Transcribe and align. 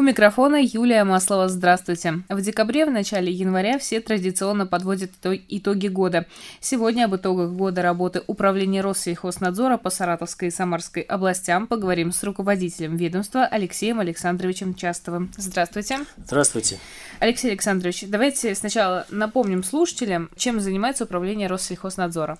У 0.00 0.02
микрофона 0.02 0.56
Юлия 0.58 1.04
Маслова. 1.04 1.50
Здравствуйте. 1.50 2.22
В 2.30 2.40
декабре, 2.40 2.86
в 2.86 2.90
начале 2.90 3.30
января 3.30 3.78
все 3.78 4.00
традиционно 4.00 4.66
подводят 4.66 5.10
итоги 5.50 5.88
года. 5.88 6.24
Сегодня 6.58 7.04
об 7.04 7.16
итогах 7.16 7.50
года 7.50 7.82
работы 7.82 8.22
Управления 8.26 8.80
Россельхознадзора 8.80 9.76
по 9.76 9.90
Саратовской 9.90 10.48
и 10.48 10.50
Самарской 10.50 11.02
областям 11.02 11.66
поговорим 11.66 12.12
с 12.12 12.24
руководителем 12.24 12.96
ведомства 12.96 13.44
Алексеем 13.44 14.00
Александровичем 14.00 14.74
Частовым. 14.74 15.30
Здравствуйте. 15.36 15.98
Здравствуйте. 16.16 16.78
Алексей 17.18 17.48
Александрович, 17.50 18.04
давайте 18.06 18.54
сначала 18.54 19.04
напомним 19.10 19.62
слушателям, 19.62 20.30
чем 20.34 20.60
занимается 20.60 21.04
Управление 21.04 21.46
Россельхознадзора. 21.46 22.38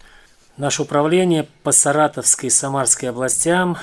Наше 0.57 0.81
управление 0.81 1.47
по 1.63 1.73
Саратовской 1.73 2.47
и 2.47 2.51
Самарской 2.51 3.11
областям 3.11 3.77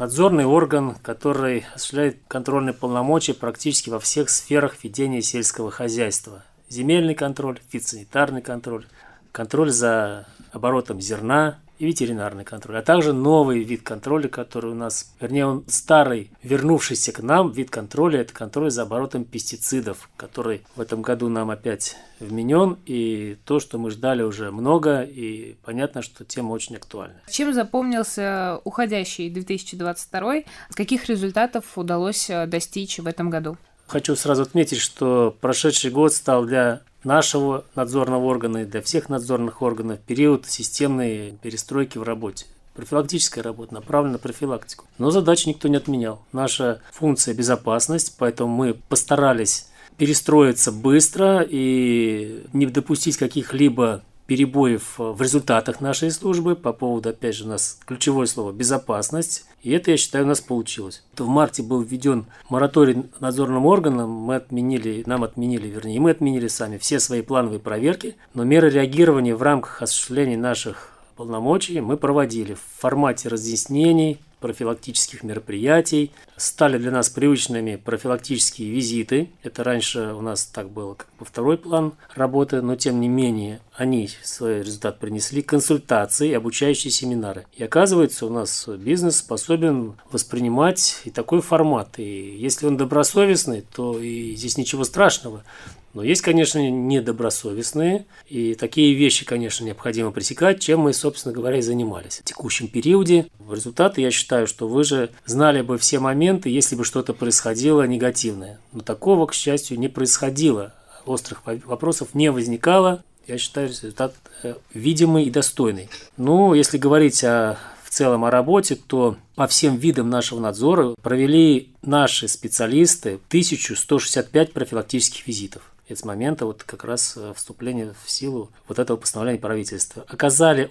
Надзорный 0.00 0.46
орган, 0.46 0.94
который 1.02 1.66
осуществляет 1.74 2.16
контрольные 2.26 2.72
полномочия 2.72 3.34
практически 3.34 3.90
во 3.90 4.00
всех 4.00 4.30
сферах 4.30 4.82
ведения 4.82 5.20
сельского 5.20 5.70
хозяйства. 5.70 6.42
Земельный 6.70 7.14
контроль, 7.14 7.60
фитосанитарный 7.68 8.40
контроль, 8.40 8.86
контроль 9.30 9.70
за 9.70 10.26
оборотом 10.52 11.02
зерна, 11.02 11.58
и 11.80 11.86
ветеринарный 11.86 12.44
контроль, 12.44 12.76
а 12.76 12.82
также 12.82 13.14
новый 13.14 13.64
вид 13.64 13.82
контроля, 13.82 14.28
который 14.28 14.70
у 14.70 14.74
нас, 14.74 15.14
вернее, 15.18 15.46
он 15.46 15.64
старый, 15.66 16.30
вернувшийся 16.42 17.10
к 17.10 17.20
нам 17.20 17.50
вид 17.52 17.70
контроля, 17.70 18.20
это 18.20 18.34
контроль 18.34 18.70
за 18.70 18.82
оборотом 18.82 19.24
пестицидов, 19.24 20.10
который 20.18 20.60
в 20.76 20.82
этом 20.82 21.00
году 21.00 21.30
нам 21.30 21.50
опять 21.50 21.96
вменен, 22.20 22.76
и 22.84 23.38
то, 23.46 23.60
что 23.60 23.78
мы 23.78 23.90
ждали 23.90 24.22
уже 24.22 24.50
много, 24.50 25.00
и 25.00 25.56
понятно, 25.64 26.02
что 26.02 26.22
тема 26.26 26.52
очень 26.52 26.76
актуальна. 26.76 27.16
Чем 27.30 27.54
запомнился 27.54 28.60
уходящий 28.64 29.30
2022? 29.30 30.42
Каких 30.74 31.08
результатов 31.08 31.78
удалось 31.78 32.28
э, 32.28 32.46
достичь 32.46 32.98
в 32.98 33.06
этом 33.06 33.30
году? 33.30 33.56
Хочу 33.86 34.14
сразу 34.16 34.42
отметить, 34.42 34.78
что 34.78 35.34
прошедший 35.40 35.90
год 35.90 36.12
стал 36.12 36.44
для 36.44 36.82
нашего 37.04 37.64
надзорного 37.74 38.24
органа 38.24 38.58
и 38.58 38.64
для 38.64 38.82
всех 38.82 39.08
надзорных 39.08 39.62
органов 39.62 40.00
период 40.00 40.46
системной 40.46 41.38
перестройки 41.42 41.98
в 41.98 42.02
работе. 42.02 42.46
Профилактическая 42.74 43.42
работа 43.42 43.74
направлена 43.74 44.12
на 44.12 44.18
профилактику. 44.18 44.86
Но 44.98 45.10
задачи 45.10 45.48
никто 45.48 45.68
не 45.68 45.76
отменял. 45.76 46.22
Наша 46.32 46.80
функция– 46.92 47.34
безопасность, 47.36 48.16
поэтому 48.18 48.54
мы 48.54 48.74
постарались 48.74 49.68
перестроиться 49.98 50.72
быстро 50.72 51.46
и 51.46 52.44
не 52.52 52.66
допустить 52.66 53.18
каких-либо 53.18 54.02
перебоев 54.30 54.94
в 54.96 55.20
результатах 55.20 55.80
нашей 55.80 56.12
службы 56.12 56.54
по 56.54 56.72
поводу, 56.72 57.08
опять 57.08 57.34
же, 57.34 57.46
у 57.46 57.48
нас 57.48 57.80
ключевое 57.84 58.26
слово 58.26 58.52
«безопасность». 58.52 59.44
И 59.64 59.72
это, 59.72 59.90
я 59.90 59.96
считаю, 59.96 60.24
у 60.24 60.28
нас 60.28 60.40
получилось. 60.40 61.02
В 61.16 61.26
марте 61.26 61.64
был 61.64 61.82
введен 61.82 62.26
мораторий 62.48 63.06
надзорным 63.18 63.66
органам, 63.66 64.08
мы 64.08 64.36
отменили, 64.36 65.02
нам 65.04 65.24
отменили, 65.24 65.66
вернее, 65.66 65.98
мы 65.98 66.12
отменили 66.12 66.46
сами 66.46 66.78
все 66.78 67.00
свои 67.00 67.22
плановые 67.22 67.58
проверки, 67.58 68.14
но 68.32 68.44
меры 68.44 68.70
реагирования 68.70 69.34
в 69.34 69.42
рамках 69.42 69.82
осуществления 69.82 70.38
наших 70.38 70.92
полномочий 71.16 71.80
мы 71.80 71.96
проводили 71.96 72.54
в 72.54 72.62
формате 72.78 73.28
разъяснений, 73.28 74.20
профилактических 74.40 75.22
мероприятий. 75.22 76.10
Стали 76.36 76.78
для 76.78 76.90
нас 76.90 77.10
привычными 77.10 77.76
профилактические 77.76 78.70
визиты. 78.70 79.30
Это 79.42 79.62
раньше 79.62 80.14
у 80.14 80.22
нас 80.22 80.44
так 80.44 80.70
было 80.70 80.94
как 80.94 81.08
бы 81.18 81.24
второй 81.24 81.58
план 81.58 81.92
работы, 82.14 82.62
но 82.62 82.76
тем 82.76 83.00
не 83.00 83.08
менее 83.08 83.60
они 83.74 84.10
свой 84.22 84.60
результат 84.60 84.98
принесли. 84.98 85.42
Консультации, 85.42 86.32
обучающие 86.32 86.90
семинары. 86.90 87.46
И 87.54 87.62
оказывается, 87.62 88.26
у 88.26 88.30
нас 88.30 88.68
бизнес 88.68 89.18
способен 89.18 89.94
воспринимать 90.10 91.02
и 91.04 91.10
такой 91.10 91.40
формат. 91.40 91.98
И 91.98 92.36
если 92.38 92.66
он 92.66 92.76
добросовестный, 92.76 93.64
то 93.74 93.98
и 93.98 94.34
здесь 94.34 94.56
ничего 94.56 94.84
страшного. 94.84 95.44
Но 95.92 96.04
есть, 96.04 96.22
конечно, 96.22 96.58
недобросовестные, 96.58 98.06
и 98.28 98.54
такие 98.54 98.94
вещи, 98.94 99.24
конечно, 99.24 99.64
необходимо 99.64 100.12
пресекать, 100.12 100.60
чем 100.60 100.80
мы, 100.80 100.92
собственно 100.92 101.34
говоря, 101.34 101.58
и 101.58 101.62
занимались. 101.62 102.20
В 102.20 102.24
текущем 102.24 102.68
периоде 102.68 103.26
в 103.38 103.52
результаты 103.54 104.00
я 104.00 104.10
считаю, 104.10 104.46
что 104.46 104.68
вы 104.68 104.84
же 104.84 105.10
знали 105.26 105.62
бы 105.62 105.78
все 105.78 105.98
моменты, 105.98 106.48
если 106.48 106.76
бы 106.76 106.84
что-то 106.84 107.12
происходило 107.12 107.86
негативное. 107.86 108.60
Но 108.72 108.80
такого, 108.80 109.26
к 109.26 109.34
счастью, 109.34 109.78
не 109.78 109.88
происходило. 109.88 110.74
Острых 111.06 111.42
вопросов 111.44 112.08
не 112.14 112.30
возникало. 112.30 113.02
Я 113.26 113.38
считаю, 113.38 113.68
результат 113.68 114.14
э, 114.42 114.54
видимый 114.74 115.24
и 115.24 115.30
достойный. 115.30 115.88
Ну, 116.16 116.54
если 116.54 116.78
говорить 116.78 117.24
о 117.24 117.58
в 117.90 117.92
целом 117.92 118.24
о 118.24 118.30
работе, 118.30 118.76
то 118.76 119.16
по 119.34 119.48
всем 119.48 119.76
видам 119.76 120.08
нашего 120.10 120.38
надзора 120.38 120.94
провели 121.02 121.70
наши 121.82 122.28
специалисты 122.28 123.18
1165 123.28 124.52
профилактических 124.52 125.26
визитов 125.26 125.72
с 125.96 126.04
момента 126.04 126.46
вот 126.46 126.62
как 126.62 126.84
раз 126.84 127.14
э, 127.16 127.32
вступления 127.34 127.94
в 128.04 128.10
силу 128.10 128.50
вот 128.68 128.78
этого 128.78 128.96
постановления 128.96 129.40
правительства. 129.40 130.04
Оказали 130.08 130.68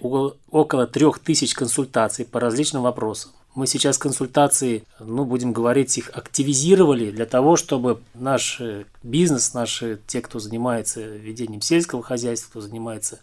около 0.50 0.86
трех 0.86 1.18
тысяч 1.18 1.54
консультаций 1.54 2.24
по 2.24 2.40
различным 2.40 2.82
вопросам. 2.82 3.32
Мы 3.54 3.66
сейчас 3.66 3.98
консультации, 3.98 4.84
ну, 5.00 5.24
будем 5.24 5.52
говорить, 5.52 5.98
их 5.98 6.10
активизировали 6.14 7.10
для 7.10 7.26
того, 7.26 7.56
чтобы 7.56 8.00
наш 8.14 8.60
бизнес, 9.02 9.54
наши, 9.54 9.98
те, 10.06 10.20
кто 10.20 10.38
занимается 10.38 11.00
ведением 11.00 11.60
сельского 11.60 12.00
хозяйства, 12.00 12.50
кто 12.50 12.60
занимается 12.60 13.18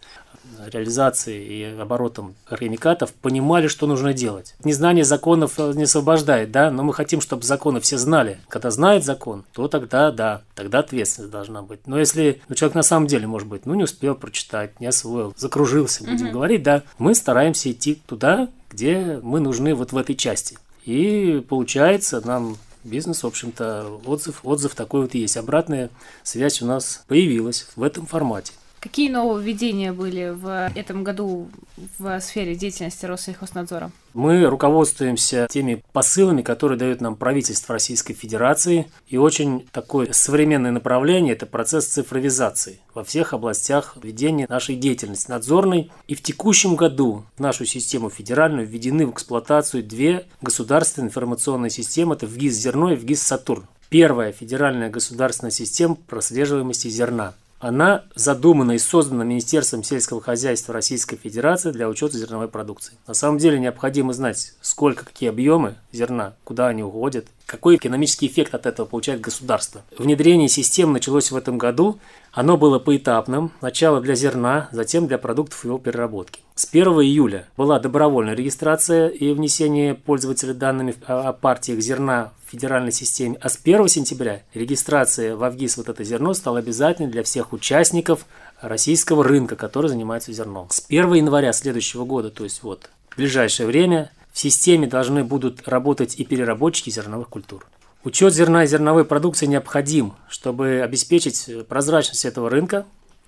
реализацией 0.71 1.47
и 1.47 1.79
оборотом 1.79 2.35
химикатов, 2.49 3.13
понимали, 3.13 3.67
что 3.67 3.87
нужно 3.87 4.13
делать. 4.13 4.55
Незнание 4.63 5.03
законов 5.03 5.57
не 5.57 5.83
освобождает, 5.83 6.51
да, 6.51 6.71
но 6.71 6.83
мы 6.83 6.93
хотим, 6.93 7.21
чтобы 7.21 7.43
законы 7.43 7.79
все 7.79 7.97
знали. 7.97 8.39
Когда 8.47 8.71
знает 8.71 9.03
закон, 9.03 9.45
то 9.53 9.67
тогда, 9.67 10.11
да, 10.11 10.41
тогда 10.55 10.79
ответственность 10.79 11.31
должна 11.31 11.61
быть. 11.61 11.85
Но 11.85 11.99
если 11.99 12.41
ну, 12.49 12.55
человек 12.55 12.75
на 12.75 12.83
самом 12.83 13.07
деле, 13.07 13.27
может 13.27 13.47
быть, 13.47 13.65
ну, 13.65 13.73
не 13.75 13.83
успел 13.83 14.15
прочитать, 14.15 14.79
не 14.79 14.87
освоил, 14.87 15.33
закружился, 15.37 16.03
будем 16.03 16.27
угу. 16.27 16.33
говорить, 16.33 16.63
да, 16.63 16.83
мы 16.97 17.15
стараемся 17.15 17.71
идти 17.71 18.01
туда, 18.05 18.49
где 18.69 19.19
мы 19.23 19.39
нужны 19.39 19.73
вот 19.73 19.91
в 19.91 19.97
этой 19.97 20.15
части. 20.15 20.57
И 20.85 21.43
получается, 21.47 22.21
нам 22.25 22.57
бизнес, 22.83 23.23
в 23.23 23.27
общем-то, 23.27 23.99
отзыв, 24.05 24.39
отзыв 24.43 24.75
такой 24.75 25.01
вот 25.01 25.13
есть. 25.13 25.37
Обратная 25.37 25.89
связь 26.23 26.61
у 26.61 26.65
нас 26.65 27.03
появилась 27.07 27.67
в 27.75 27.83
этом 27.83 28.05
формате. 28.05 28.53
Какие 28.79 29.09
нововведения 29.09 29.91
были 29.91 30.29
в 30.29 30.71
этом 30.75 31.03
году 31.03 31.49
в 31.97 32.19
сфере 32.19 32.55
деятельности 32.55 33.05
Россельхознадзора? 33.05 33.91
Мы 34.13 34.45
руководствуемся 34.45 35.47
теми 35.49 35.83
посылами, 35.93 36.43
которые 36.43 36.77
дает 36.77 37.01
нам 37.01 37.15
правительство 37.15 37.73
Российской 37.73 38.13
Федерации. 38.13 38.87
И 39.07 39.17
очень 39.17 39.67
такое 39.71 40.11
современное 40.11 40.71
направление– 40.71 41.33
это 41.35 41.47
процесс 41.47 41.87
цифровизации 41.87 42.79
во 42.93 43.03
всех 43.03 43.33
областях 43.33 43.97
ведения 44.01 44.45
нашей 44.47 44.75
деятельности 44.75 45.31
надзорной. 45.31 45.91
И 46.07 46.13
в 46.13 46.21
текущем 46.21 46.75
году 46.75 47.23
в 47.35 47.39
нашу 47.39 47.65
систему 47.65 48.11
федеральную 48.11 48.67
введены 48.67 49.07
в 49.07 49.11
эксплуатацию 49.11 49.83
две 49.83 50.27
государственные 50.41 51.07
информационные 51.07 51.71
системы– 51.71 52.13
это 52.15 52.27
ВГИС 52.27 52.53
«Зерно» 52.53 52.91
и 52.91 52.95
ВГИС 52.95 53.23
«Сатурн». 53.23 53.65
Первая 53.89 54.33
федеральная 54.33 54.89
государственная 54.89 55.51
система 55.51 55.95
прослеживаемости 55.95 56.89
зерна– 56.89 57.33
она 57.59 58.03
задумана 58.15 58.73
и 58.73 58.77
создана 58.77 59.23
Министерством 59.23 59.83
сельского 59.83 60.21
хозяйства 60.21 60.73
Российской 60.73 61.17
Федерации 61.17 61.71
для 61.71 61.89
учета 61.89 62.17
зерновой 62.17 62.47
продукции. 62.47 62.93
На 63.07 63.13
самом 63.13 63.39
деле 63.39 63.59
необходимо 63.59 64.13
знать, 64.13 64.53
сколько, 64.61 65.05
какие 65.05 65.29
объемы 65.29 65.75
зерна, 65.91 66.35
куда 66.43 66.67
они 66.67 66.83
уходят, 66.83 67.27
какой 67.45 67.77
экономический 67.77 68.27
эффект 68.27 68.53
от 68.53 68.65
этого 68.65 68.85
получает 68.85 69.21
государство. 69.21 69.81
Внедрение 69.97 70.49
систем 70.49 70.93
началось 70.93 71.31
в 71.31 71.35
этом 71.35 71.57
году. 71.57 71.99
Оно 72.31 72.57
было 72.57 72.77
поэтапным. 72.77 73.51
Сначала 73.59 74.01
для 74.01 74.15
зерна, 74.15 74.69
затем 74.71 75.07
для 75.07 75.17
продуктов 75.17 75.63
его 75.65 75.79
переработки. 75.79 76.41
С 76.55 76.67
1 76.69 76.87
июля 76.87 77.47
была 77.55 77.79
добровольная 77.79 78.35
регистрация 78.35 79.07
и 79.07 79.33
внесение 79.33 79.95
пользователя 79.95 80.53
данными 80.53 80.93
о 81.07 81.33
партиях 81.33 81.79
зерна 81.79 82.33
федеральной 82.49 82.91
системе, 82.91 83.37
а 83.41 83.49
с 83.49 83.59
1 83.61 83.87
сентября 83.87 84.41
регистрация 84.53 85.35
в 85.35 85.43
Авгиз 85.43 85.77
вот 85.77 85.89
это 85.89 86.03
зерно 86.03 86.33
стала 86.33 86.59
обязательной 86.59 87.09
для 87.09 87.23
всех 87.23 87.53
участников 87.53 88.25
российского 88.61 89.23
рынка, 89.23 89.55
который 89.55 89.87
занимается 89.87 90.33
зерном. 90.33 90.67
С 90.69 90.83
1 90.87 91.13
января 91.13 91.53
следующего 91.53 92.05
года, 92.05 92.29
то 92.29 92.43
есть 92.43 92.63
вот 92.63 92.89
в 93.09 93.17
ближайшее 93.17 93.67
время, 93.67 94.11
в 94.31 94.39
системе 94.39 94.87
должны 94.87 95.23
будут 95.23 95.67
работать 95.67 96.19
и 96.19 96.23
переработчики 96.23 96.89
зерновых 96.89 97.29
культур. 97.29 97.65
Учет 98.03 98.33
зерна 98.33 98.63
и 98.63 98.67
зерновой 98.67 99.03
продукции 99.03 99.47
необходим, 99.47 100.13
чтобы 100.29 100.81
обеспечить 100.81 101.49
прозрачность 101.67 102.25
этого 102.25 102.49
рынка, 102.49 102.85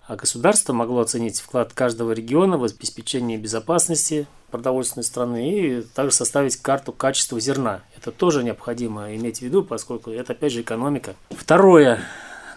а 0.10 0.16
государство 0.16 0.74
могло 0.74 1.02
оценить 1.02 1.40
вклад 1.40 1.72
каждого 1.74 2.12
региона 2.14 2.58
в 2.58 2.64
обеспечение 2.64 3.38
безопасности 3.38 4.26
продовольственной 4.50 5.04
страны 5.04 5.60
и 5.60 5.82
также 5.84 6.16
составить 6.16 6.58
карту 6.58 6.92
качества 6.92 7.40
зерна. 7.40 7.82
Это 7.96 8.12
тоже 8.12 8.44
необходимо 8.44 9.16
иметь 9.16 9.38
в 9.38 9.42
виду, 9.44 9.64
поскольку 9.64 10.10
это 10.10 10.34
опять 10.34 10.52
же 10.52 10.62
экономика. 10.62 11.14
Второе 11.30 12.00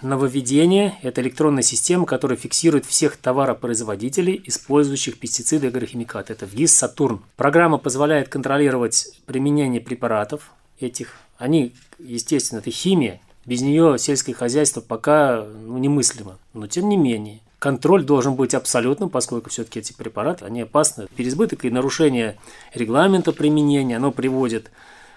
нововведение– 0.01 0.99
это 1.03 1.21
электронная 1.21 1.63
система, 1.63 2.07
которая 2.07 2.39
фиксирует 2.39 2.87
всех 2.87 3.19
товаропроизводителей, 3.19 4.43
использующих 4.47 5.19
пестициды 5.19 5.67
и 5.67 5.69
агрохимикаты. 5.69 6.33
Это 6.33 6.47
ВГИС 6.47 6.75
«Сатурн». 6.75 7.21
Программа 7.37 7.77
позволяет 7.77 8.31
контролировать 8.31 9.13
применение 9.27 9.83
препаратов 9.83 10.53
этих. 10.81 11.17
Они, 11.37 11.75
естественно, 11.99 12.61
это 12.61 12.71
химия. 12.71 13.21
Без 13.45 13.61
нее 13.61 13.97
сельское 13.99 14.35
хозяйство 14.35 14.81
пока 14.81 15.45
ну, 15.45 15.79
немыслимо. 15.79 16.39
Но 16.55 16.67
тем 16.67 16.89
не 16.89 16.97
менее, 16.97 17.41
контроль 17.59 18.05
должен 18.05 18.35
быть 18.35 18.55
абсолютным, 18.55 19.09
поскольку 19.09 19.51
все-таки 19.51 19.81
эти 19.81 19.93
препараты, 19.93 20.45
они 20.45 20.63
опасны. 20.63 21.07
Переизбыток 21.17 21.65
и 21.65 21.71
нарушение 21.71 22.39
регламента 22.75 23.33
применения, 23.33 23.97
оно 23.97 24.13
приводит 24.13 24.71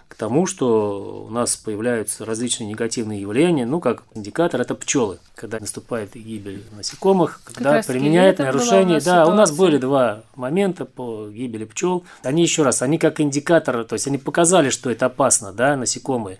к 0.07 0.15
тому, 0.15 0.45
что 0.45 1.25
у 1.27 1.31
нас 1.31 1.55
появляются 1.55 2.25
различные 2.25 2.67
негативные 2.67 3.21
явления, 3.21 3.65
ну, 3.65 3.79
как 3.79 4.03
индикатор, 4.13 4.61
это 4.61 4.75
пчелы, 4.75 5.17
когда 5.35 5.59
наступает 5.59 6.15
гибель 6.15 6.63
насекомых, 6.75 7.41
когда 7.43 7.81
применяют 7.81 8.39
нарушение. 8.39 8.99
Да, 9.01 9.25
у 9.27 9.33
нас 9.33 9.51
были 9.51 9.77
два 9.77 10.23
момента 10.35 10.85
по 10.85 11.27
гибели 11.29 11.65
пчел. 11.65 12.05
Они 12.23 12.43
еще 12.43 12.63
раз, 12.63 12.81
они 12.81 12.97
как 12.97 13.19
индикатор, 13.19 13.83
то 13.83 13.93
есть 13.93 14.07
они 14.07 14.17
показали, 14.17 14.69
что 14.69 14.89
это 14.89 15.07
опасно, 15.07 15.51
да, 15.51 15.75
насекомые. 15.75 16.39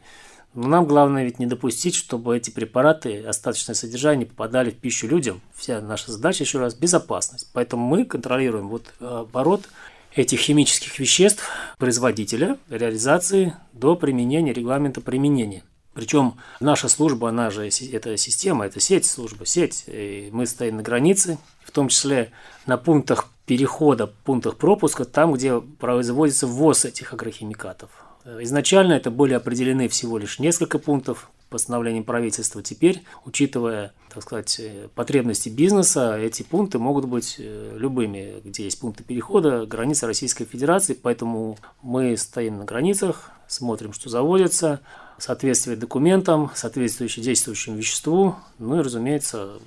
Но 0.56 0.70
нам 0.70 0.86
главное 0.86 1.26
ведь 1.26 1.38
не 1.38 1.46
допустить, 1.46 1.96
чтобы 1.96 2.38
эти 2.38 2.50
препараты, 2.50 3.24
остаточное 3.26 3.76
содержание 3.76 4.26
попадали 4.26 4.72
в 4.72 4.78
пищу 4.78 5.06
людям. 5.06 5.42
Вся 5.54 5.82
наша 5.82 6.14
задача, 6.14 6.44
еще 6.44 6.60
раз, 6.60 6.74
безопасность. 6.74 7.50
Поэтому 7.54 7.86
мы 7.86 8.06
контролируем 8.06 8.70
вот 8.70 8.94
оборот 9.02 9.68
этих 10.16 10.40
химических 10.40 10.98
веществ 10.98 11.44
производителя, 11.78 12.58
реализации 12.70 13.54
до 13.74 13.98
применения 13.98 14.54
регламента 14.54 15.02
применения. 15.02 15.64
Причем 15.94 16.36
наша 16.62 16.88
служба, 16.88 17.30
она 17.30 17.50
же, 17.50 17.70
это 17.92 18.16
система, 18.16 18.66
это 18.66 18.80
сеть 18.80 19.06
служба, 19.06 19.46
сеть. 19.46 19.84
И 19.88 20.30
мы 20.32 20.46
стоим 20.46 20.78
на 20.78 20.84
границе, 20.84 21.38
в 21.66 21.72
том 21.72 21.90
числе 21.90 22.32
на 22.66 22.78
пунктах 22.78 23.28
перехода, 23.46 24.08
пунктах 24.08 24.56
пропуска, 24.56 25.04
там, 25.04 25.34
где 25.34 25.60
производится 25.60 26.48
ввоз 26.48 26.86
этих 26.86 27.12
агрохимикатов. 27.12 27.90
Изначально 28.26 28.94
это 28.94 29.12
были 29.12 29.34
определены 29.34 29.88
всего 29.88 30.18
лишь 30.18 30.40
несколько 30.40 30.80
пунктов 30.80 31.30
постановлением 31.50 32.04
правительства. 32.04 32.64
Теперь, 32.64 33.04
учитывая, 33.24 33.94
так 34.10 34.24
сказать, 34.24 34.60
потребности 34.96 35.50
бизнеса, 35.50 36.18
эти 36.18 36.42
пункты 36.42 36.80
могут 36.80 37.06
быть 37.06 37.36
э, 37.38 37.78
любыми, 37.78 38.42
где 38.44 38.64
есть 38.64 38.80
пункты 38.80 39.04
перехода, 39.04 39.66
границы 39.68 40.08
Российской 40.08 40.46
Федерации. 40.46 40.98
Поэтому 41.00 41.58
мы 41.84 42.18
стоим 42.18 42.58
на 42.58 42.66
границах, 42.66 43.32
смотрим, 43.48 43.94
что 43.94 44.10
заводится, 44.10 44.80
соответствие 45.18 45.78
документам, 45.78 46.52
соответствующее 46.56 47.24
действующему 47.24 47.78
веществу. 47.78 48.36
Ну 48.58 48.80
и, 48.80 48.84
разумеется, 48.84 49.60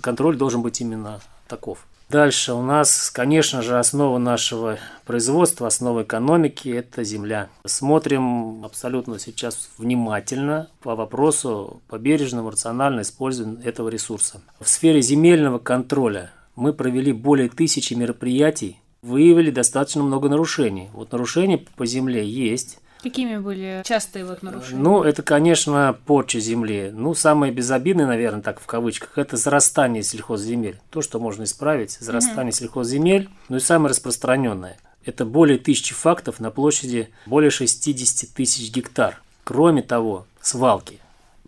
контроль 0.00 0.36
должен 0.36 0.62
быть 0.62 0.80
именно 0.80 1.20
таков. 1.48 1.84
Дальше 2.10 2.52
у 2.52 2.62
нас, 2.62 3.10
конечно 3.10 3.62
же, 3.62 3.78
основа 3.78 4.18
нашего 4.18 4.78
производства, 5.04 5.66
основа 5.66 6.02
экономики– 6.02 6.68
это 6.70 7.02
земля. 7.02 7.48
Смотрим 7.66 8.64
абсолютно 8.64 9.18
сейчас 9.18 9.70
внимательно 9.78 10.68
по 10.82 10.94
вопросу 10.94 11.82
по 11.88 11.98
бережному 11.98 12.50
рациональному 12.50 13.02
использованию 13.02 13.64
этого 13.64 13.88
ресурса. 13.88 14.42
В 14.60 14.68
сфере 14.68 15.00
земельного 15.00 15.58
контроля 15.58 16.30
мы 16.56 16.72
провели 16.72 17.12
более 17.12 17.48
тысячи 17.48 17.94
мероприятий, 17.94 18.78
выявили 19.02 19.50
достаточно 19.50 20.02
много 20.02 20.28
нарушений. 20.28 20.90
Вот 20.92 21.12
нарушения 21.12 21.58
по 21.76 21.84
земле 21.86 22.24
есть, 22.26 22.78
Какими 23.04 23.36
были 23.36 23.82
частые 23.84 24.24
вот 24.24 24.42
нарушения? 24.42 24.82
Ну, 24.82 25.02
это, 25.02 25.22
конечно, 25.22 25.94
порча 26.06 26.40
земли. 26.40 26.90
Ну, 26.90 27.12
самое 27.12 27.52
безобидное, 27.52 28.06
наверное, 28.06 28.40
так 28.40 28.60
в 28.60 28.64
кавычках, 28.64 29.18
это 29.18 29.36
зарастание 29.36 30.02
сельхозземель. 30.02 30.80
То, 30.88 31.02
что 31.02 31.20
можно 31.20 31.42
исправить, 31.42 31.90
зарастание 31.90 32.52
угу. 32.52 32.56
сельхозземель. 32.56 33.28
Ну 33.50 33.58
и 33.58 33.60
самое 33.60 33.90
распространенное. 33.90 34.78
Это 35.04 35.26
более 35.26 35.58
тысячи 35.58 35.92
фактов 35.92 36.40
на 36.40 36.50
площади 36.50 37.10
более 37.26 37.50
60 37.50 38.30
тысяч 38.30 38.72
гектар. 38.72 39.20
Кроме 39.44 39.82
того, 39.82 40.26
свалки. 40.40 40.98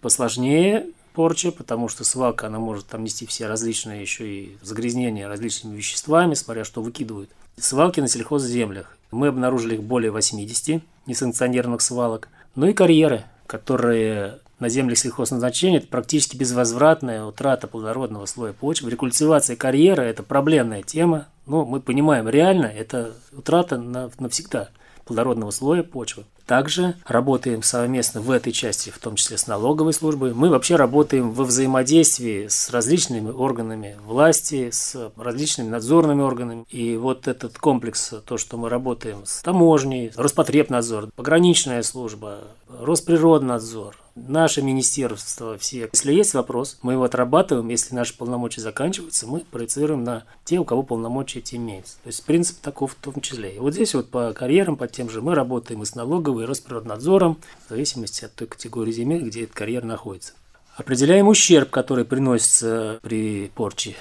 Посложнее 0.02 0.84
порча, 1.14 1.52
потому 1.52 1.88
что 1.88 2.04
свалка, 2.04 2.48
она 2.48 2.58
может 2.58 2.86
там 2.86 3.02
нести 3.02 3.24
все 3.24 3.46
различные 3.46 4.02
еще 4.02 4.28
и 4.28 4.58
загрязнения 4.60 5.26
различными 5.26 5.74
веществами, 5.74 6.34
смотря 6.34 6.64
что 6.64 6.82
выкидывают. 6.82 7.30
Свалки 7.58 8.00
на 8.00 8.08
сельхозземлях. 8.08 8.98
Мы 9.10 9.28
обнаружили 9.28 9.76
их 9.76 9.82
более 9.82 10.10
80 10.10 10.82
несанкционированных 11.06 11.80
свалок. 11.80 12.28
Ну 12.54 12.66
и 12.66 12.74
карьеры, 12.74 13.24
которые 13.46 14.40
на 14.58 14.68
землях 14.68 14.98
сельхозназначения 14.98 15.78
это 15.78 15.86
практически 15.86 16.36
безвозвратная 16.36 17.24
утрата 17.24 17.66
плодородного 17.66 18.26
слоя 18.26 18.52
почвы. 18.52 18.90
Рекультивация 18.90 19.56
карьера– 19.56 20.00
это 20.02 20.22
проблемная 20.22 20.82
тема, 20.82 21.28
но 21.46 21.64
мы 21.64 21.80
понимаем, 21.80 22.28
реально 22.28 22.66
это 22.66 23.14
утрата 23.32 23.78
навсегда 23.78 24.68
плодородного 25.06 25.50
слоя 25.50 25.82
почвы. 25.82 26.24
Также 26.46 26.94
работаем 27.04 27.62
совместно 27.62 28.20
в 28.20 28.30
этой 28.30 28.52
части, 28.52 28.90
в 28.90 28.98
том 28.98 29.16
числе 29.16 29.36
с 29.36 29.48
налоговой 29.48 29.92
службой. 29.92 30.32
Мы 30.32 30.48
вообще 30.48 30.76
работаем 30.76 31.32
во 31.32 31.44
взаимодействии 31.44 32.46
с 32.46 32.70
различными 32.70 33.30
органами 33.30 33.96
власти, 34.06 34.70
с 34.70 35.10
различными 35.16 35.68
надзорными 35.70 36.22
органами. 36.22 36.64
И 36.70 36.96
вот 36.96 37.26
этот 37.26 37.58
комплекс, 37.58 38.14
то, 38.24 38.38
что 38.38 38.56
мы 38.58 38.68
работаем 38.68 39.26
с 39.26 39.42
таможней, 39.42 40.12
Роспотребнадзор, 40.14 41.10
пограничная 41.16 41.82
служба, 41.82 42.38
Росприроднадзор, 42.68 43.96
наше 44.16 44.62
министерство 44.62 45.56
все. 45.58 45.88
Если 45.92 46.12
есть 46.12 46.34
вопрос, 46.34 46.78
мы 46.82 46.94
его 46.94 47.04
отрабатываем. 47.04 47.68
Если 47.68 47.94
наши 47.94 48.16
полномочия 48.16 48.60
заканчиваются, 48.60 49.26
мы 49.26 49.40
проецируем 49.40 50.02
на 50.02 50.24
те, 50.44 50.58
у 50.58 50.64
кого 50.64 50.82
полномочия 50.82 51.40
эти 51.40 51.56
имеются. 51.56 51.96
То 52.02 52.08
есть 52.08 52.24
принцип 52.24 52.60
таков 52.60 52.92
в 52.92 52.94
том 52.96 53.20
числе. 53.20 53.54
И 53.54 53.58
вот 53.58 53.74
здесь 53.74 53.94
вот 53.94 54.10
по 54.10 54.32
карьерам, 54.32 54.76
по 54.76 54.88
тем 54.88 55.10
же, 55.10 55.20
мы 55.20 55.34
работаем 55.34 55.82
и 55.82 55.86
с 55.86 55.94
налоговой, 55.94 56.44
и 56.44 56.46
Росприроднадзором, 56.46 57.38
в 57.66 57.70
зависимости 57.70 58.24
от 58.24 58.34
той 58.34 58.48
категории 58.48 58.92
земель, 58.92 59.22
где 59.22 59.44
этот 59.44 59.54
карьер 59.54 59.84
находится. 59.84 60.32
Определяем 60.76 61.28
ущерб, 61.28 61.70
который 61.70 62.04
приносится 62.04 62.98
при 63.02 63.50
порче 63.54 63.96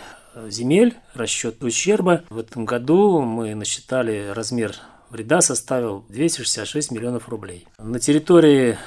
земель, 0.48 0.96
расчет 1.14 1.64
ущерба. 1.64 2.24
В 2.30 2.40
этом 2.40 2.66
году 2.66 3.22
мы 3.22 3.56
насчитали 3.56 4.32
размер 4.34 4.76
вреда 5.10 5.42
составил 5.42 6.04
266 6.10 6.92
миллионов 6.92 7.30
рублей. 7.30 7.68
На 7.78 8.00
территории 8.00 8.78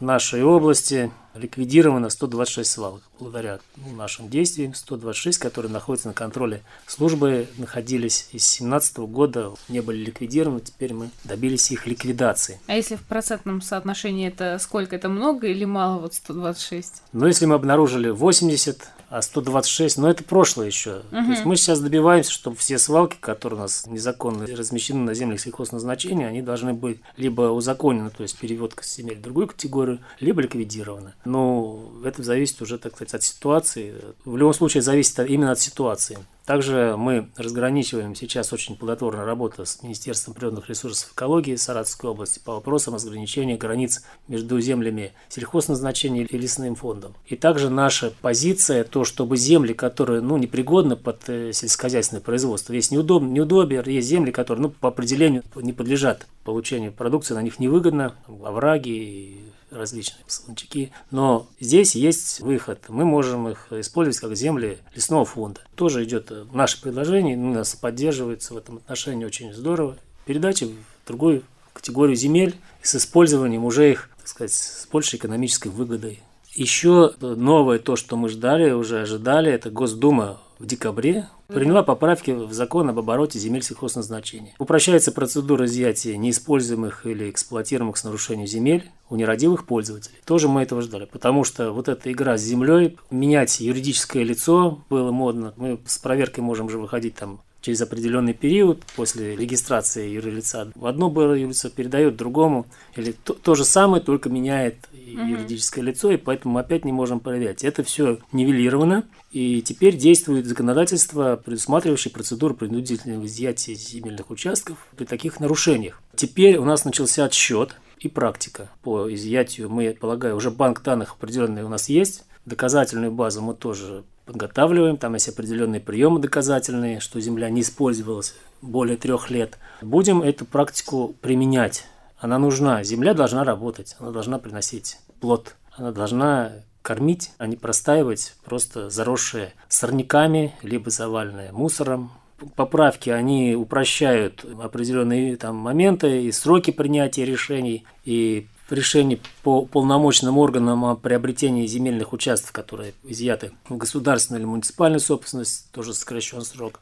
нашей 0.00 0.42
области 0.42 1.10
ликвидировано 1.34 2.10
126 2.10 2.70
свалок. 2.70 3.02
Благодаря 3.18 3.58
ну, 3.76 3.94
нашим 3.96 4.28
действиям 4.28 4.74
126, 4.74 5.38
которые 5.38 5.72
находятся 5.72 6.08
на 6.08 6.14
контроле 6.14 6.62
службы, 6.86 7.48
находились 7.58 8.28
из 8.32 8.44
2017 8.44 8.98
года, 8.98 9.52
не 9.68 9.80
были 9.80 10.04
ликвидированы, 10.04 10.60
теперь 10.60 10.94
мы 10.94 11.10
добились 11.24 11.70
их 11.70 11.86
ликвидации. 11.86 12.60
А 12.66 12.74
если 12.74 12.96
в 12.96 13.02
процентном 13.02 13.62
соотношении 13.62 14.28
это 14.28 14.58
сколько? 14.60 14.96
Это 14.96 15.08
много 15.08 15.48
или 15.48 15.64
мало 15.64 15.98
вот 16.00 16.14
126? 16.14 17.02
Ну, 17.12 17.26
если 17.26 17.46
мы 17.46 17.54
обнаружили 17.56 18.10
80 18.10 18.88
а 19.14 19.22
126, 19.22 19.98
но 19.98 20.10
это 20.10 20.24
прошлое 20.24 20.66
еще. 20.66 21.02
Угу. 21.12 21.24
То 21.24 21.30
есть 21.30 21.44
мы 21.44 21.54
сейчас 21.54 21.78
добиваемся, 21.78 22.32
чтобы 22.32 22.56
все 22.56 22.78
свалки, 22.78 23.16
которые 23.20 23.60
у 23.60 23.62
нас 23.62 23.86
незаконно 23.86 24.44
размещены 24.44 25.04
на 25.04 25.14
землях 25.14 25.38
сельхозназначения, 25.40 26.26
они 26.26 26.42
должны 26.42 26.74
быть 26.74 26.98
либо 27.16 27.42
узаконены, 27.42 28.10
то 28.10 28.24
есть 28.24 28.36
переводка 28.36 28.82
с 28.82 28.96
земель 28.96 29.18
в 29.18 29.22
другую 29.22 29.46
категорию, 29.46 30.00
либо 30.18 30.42
ликвидированы. 30.42 31.12
Но 31.24 31.92
это 32.04 32.24
зависит 32.24 32.60
уже, 32.60 32.76
так 32.76 32.96
сказать, 32.96 33.14
от 33.14 33.22
ситуации. 33.22 33.94
В 34.24 34.36
любом 34.36 34.52
случае 34.52 34.82
зависит 34.82 35.16
именно 35.20 35.52
от 35.52 35.60
ситуации. 35.60 36.18
Также 36.46 36.96
мы 36.98 37.30
разграничиваем 37.36 38.14
сейчас 38.14 38.52
очень 38.52 38.76
плодотворная 38.76 39.24
работа 39.24 39.64
с 39.64 39.82
Министерством 39.82 40.34
природных 40.34 40.68
ресурсов 40.68 41.10
и 41.10 41.14
экологии 41.14 41.56
Саратовской 41.56 42.10
области 42.10 42.38
по 42.38 42.52
вопросам 42.52 42.94
разграничения 42.94 43.56
границ 43.56 44.04
между 44.28 44.60
землями 44.60 45.14
сельхозназначения 45.30 46.24
и 46.24 46.38
лесным 46.38 46.74
фондом. 46.74 47.14
И 47.26 47.36
также 47.36 47.70
наша 47.70 48.12
позиция, 48.20 48.84
то, 48.84 49.04
чтобы 49.04 49.38
земли, 49.38 49.72
которые 49.72 50.20
ну, 50.20 50.36
непригодны 50.36 50.96
под 50.96 51.28
э, 51.28 51.52
сельскохозяйственное 51.54 52.20
производство, 52.22 52.74
есть 52.74 52.90
неудоб, 52.90 53.22
неудобие, 53.22 53.82
есть 53.86 54.08
земли, 54.08 54.30
которые 54.30 54.64
ну, 54.64 54.68
по 54.68 54.88
определению 54.88 55.44
не 55.56 55.72
подлежат 55.72 56.26
получению 56.44 56.92
продукции, 56.92 57.32
на 57.32 57.42
них 57.42 57.58
невыгодно, 57.58 58.14
овраги, 58.44 59.38
различные 59.74 60.24
солончаки. 60.26 60.92
Но 61.10 61.48
здесь 61.60 61.94
есть 61.94 62.40
выход. 62.40 62.84
Мы 62.88 63.04
можем 63.04 63.48
их 63.48 63.72
использовать 63.72 64.18
как 64.18 64.36
земли 64.36 64.78
лесного 64.94 65.24
фонда. 65.24 65.60
Тоже 65.74 66.04
идет 66.04 66.32
наше 66.52 66.80
предложение, 66.80 67.36
ну, 67.36 67.52
нас 67.52 67.74
поддерживается 67.74 68.54
в 68.54 68.56
этом 68.56 68.76
отношении 68.76 69.24
очень 69.24 69.52
здорово. 69.52 69.96
Передача 70.24 70.66
в 70.66 70.74
другую 71.06 71.42
категорию 71.72 72.16
земель 72.16 72.56
с 72.82 72.94
использованием 72.94 73.64
уже 73.64 73.90
их, 73.90 74.10
так 74.18 74.28
сказать, 74.28 74.52
с 74.52 74.86
большей 74.90 75.18
экономической 75.18 75.68
выгодой. 75.68 76.22
Еще 76.54 77.12
новое 77.20 77.80
то, 77.80 77.96
что 77.96 78.16
мы 78.16 78.28
ждали, 78.28 78.70
уже 78.70 79.00
ожидали, 79.00 79.50
это 79.50 79.70
Госдума 79.70 80.40
в 80.60 80.66
декабре 80.66 81.28
приняла 81.48 81.82
поправки 81.82 82.30
в 82.30 82.52
закон 82.52 82.88
об 82.88 82.98
обороте 82.98 83.38
земель 83.38 83.62
сельхозназначения. 83.62 84.54
Упрощается 84.58 85.12
процедура 85.12 85.66
изъятия 85.66 86.16
неиспользуемых 86.16 87.06
или 87.06 87.30
эксплуатируемых 87.30 87.96
с 87.96 88.04
нарушением 88.04 88.46
земель 88.46 88.90
у 89.10 89.16
нерадивых 89.16 89.66
пользователей. 89.66 90.16
Тоже 90.24 90.48
мы 90.48 90.62
этого 90.62 90.82
ждали, 90.82 91.04
потому 91.04 91.44
что 91.44 91.72
вот 91.72 91.88
эта 91.88 92.10
игра 92.10 92.36
с 92.36 92.42
землей, 92.42 92.96
менять 93.10 93.60
юридическое 93.60 94.22
лицо 94.22 94.82
было 94.88 95.10
модно. 95.10 95.54
Мы 95.56 95.78
с 95.86 95.98
проверкой 95.98 96.44
можем 96.44 96.68
же 96.68 96.78
выходить 96.78 97.14
там 97.14 97.40
через 97.64 97.80
определенный 97.80 98.34
период 98.34 98.84
после 98.94 99.34
регистрации 99.34 100.10
юрлица 100.10 100.70
в 100.74 100.84
одно 100.84 101.08
юрлицо 101.34 101.70
передает 101.70 102.14
другому, 102.14 102.66
или 102.94 103.12
то, 103.12 103.32
то 103.32 103.54
же 103.54 103.64
самое, 103.64 104.02
только 104.02 104.28
меняет 104.28 104.76
юридическое 104.92 105.82
угу. 105.82 105.90
лицо, 105.90 106.10
и 106.10 106.18
поэтому 106.18 106.54
мы 106.54 106.60
опять 106.60 106.84
не 106.84 106.92
можем 106.92 107.20
проверять. 107.20 107.64
Это 107.64 107.82
все 107.82 108.18
нивелировано, 108.32 109.04
и 109.32 109.62
теперь 109.62 109.96
действует 109.96 110.44
законодательство, 110.44 111.40
предусматривающее 111.42 112.12
процедуру 112.12 112.54
принудительного 112.54 113.24
изъятия 113.24 113.74
земельных 113.74 114.30
участков 114.30 114.76
при 114.96 115.06
таких 115.06 115.40
нарушениях. 115.40 116.02
Теперь 116.14 116.58
у 116.58 116.66
нас 116.66 116.84
начался 116.84 117.24
отсчет 117.24 117.76
и 117.98 118.08
практика 118.08 118.70
по 118.82 119.12
изъятию. 119.14 119.70
Мы, 119.70 119.96
полагаю, 119.98 120.36
уже 120.36 120.50
банк 120.50 120.82
данных 120.82 121.14
определенный 121.14 121.62
у 121.62 121.68
нас 121.70 121.88
есть, 121.88 122.24
доказательную 122.46 123.12
базу 123.12 123.42
мы 123.42 123.54
тоже 123.54 124.04
подготавливаем, 124.26 124.96
там 124.96 125.14
есть 125.14 125.28
определенные 125.28 125.80
приемы 125.80 126.20
доказательные, 126.20 127.00
что 127.00 127.20
земля 127.20 127.50
не 127.50 127.60
использовалась 127.60 128.34
более 128.62 128.96
трех 128.96 129.30
лет. 129.30 129.58
Будем 129.82 130.22
эту 130.22 130.44
практику 130.44 131.14
применять. 131.20 131.84
Она 132.18 132.38
нужна. 132.38 132.82
Земля 132.84 133.12
должна 133.12 133.44
работать, 133.44 133.96
она 133.98 134.10
должна 134.10 134.38
приносить 134.38 134.98
плод, 135.20 135.56
она 135.72 135.92
должна 135.92 136.52
кормить, 136.80 137.32
а 137.38 137.46
не 137.46 137.56
простаивать, 137.56 138.34
просто 138.44 138.90
заросшие 138.90 139.52
сорняками, 139.68 140.54
либо 140.62 140.90
заваленные 140.90 141.52
мусором. 141.52 142.12
Поправки, 142.56 143.10
они 143.10 143.54
упрощают 143.54 144.44
определенные 144.62 145.36
там 145.36 145.56
моменты 145.56 146.24
и 146.24 146.32
сроки 146.32 146.70
принятия 146.72 147.24
решений, 147.24 147.86
и 148.04 148.48
решений 148.74 149.20
по 149.42 149.64
полномочным 149.64 150.38
органам 150.38 150.84
о 150.84 150.96
приобретении 150.96 151.66
земельных 151.66 152.12
участков, 152.12 152.52
которые 152.52 152.94
изъяты 153.04 153.52
в 153.68 153.76
государственную 153.76 154.40
или 154.42 154.46
муниципальную 154.46 155.00
собственность, 155.00 155.70
тоже 155.72 155.94
сокращен 155.94 156.42
срок. 156.42 156.80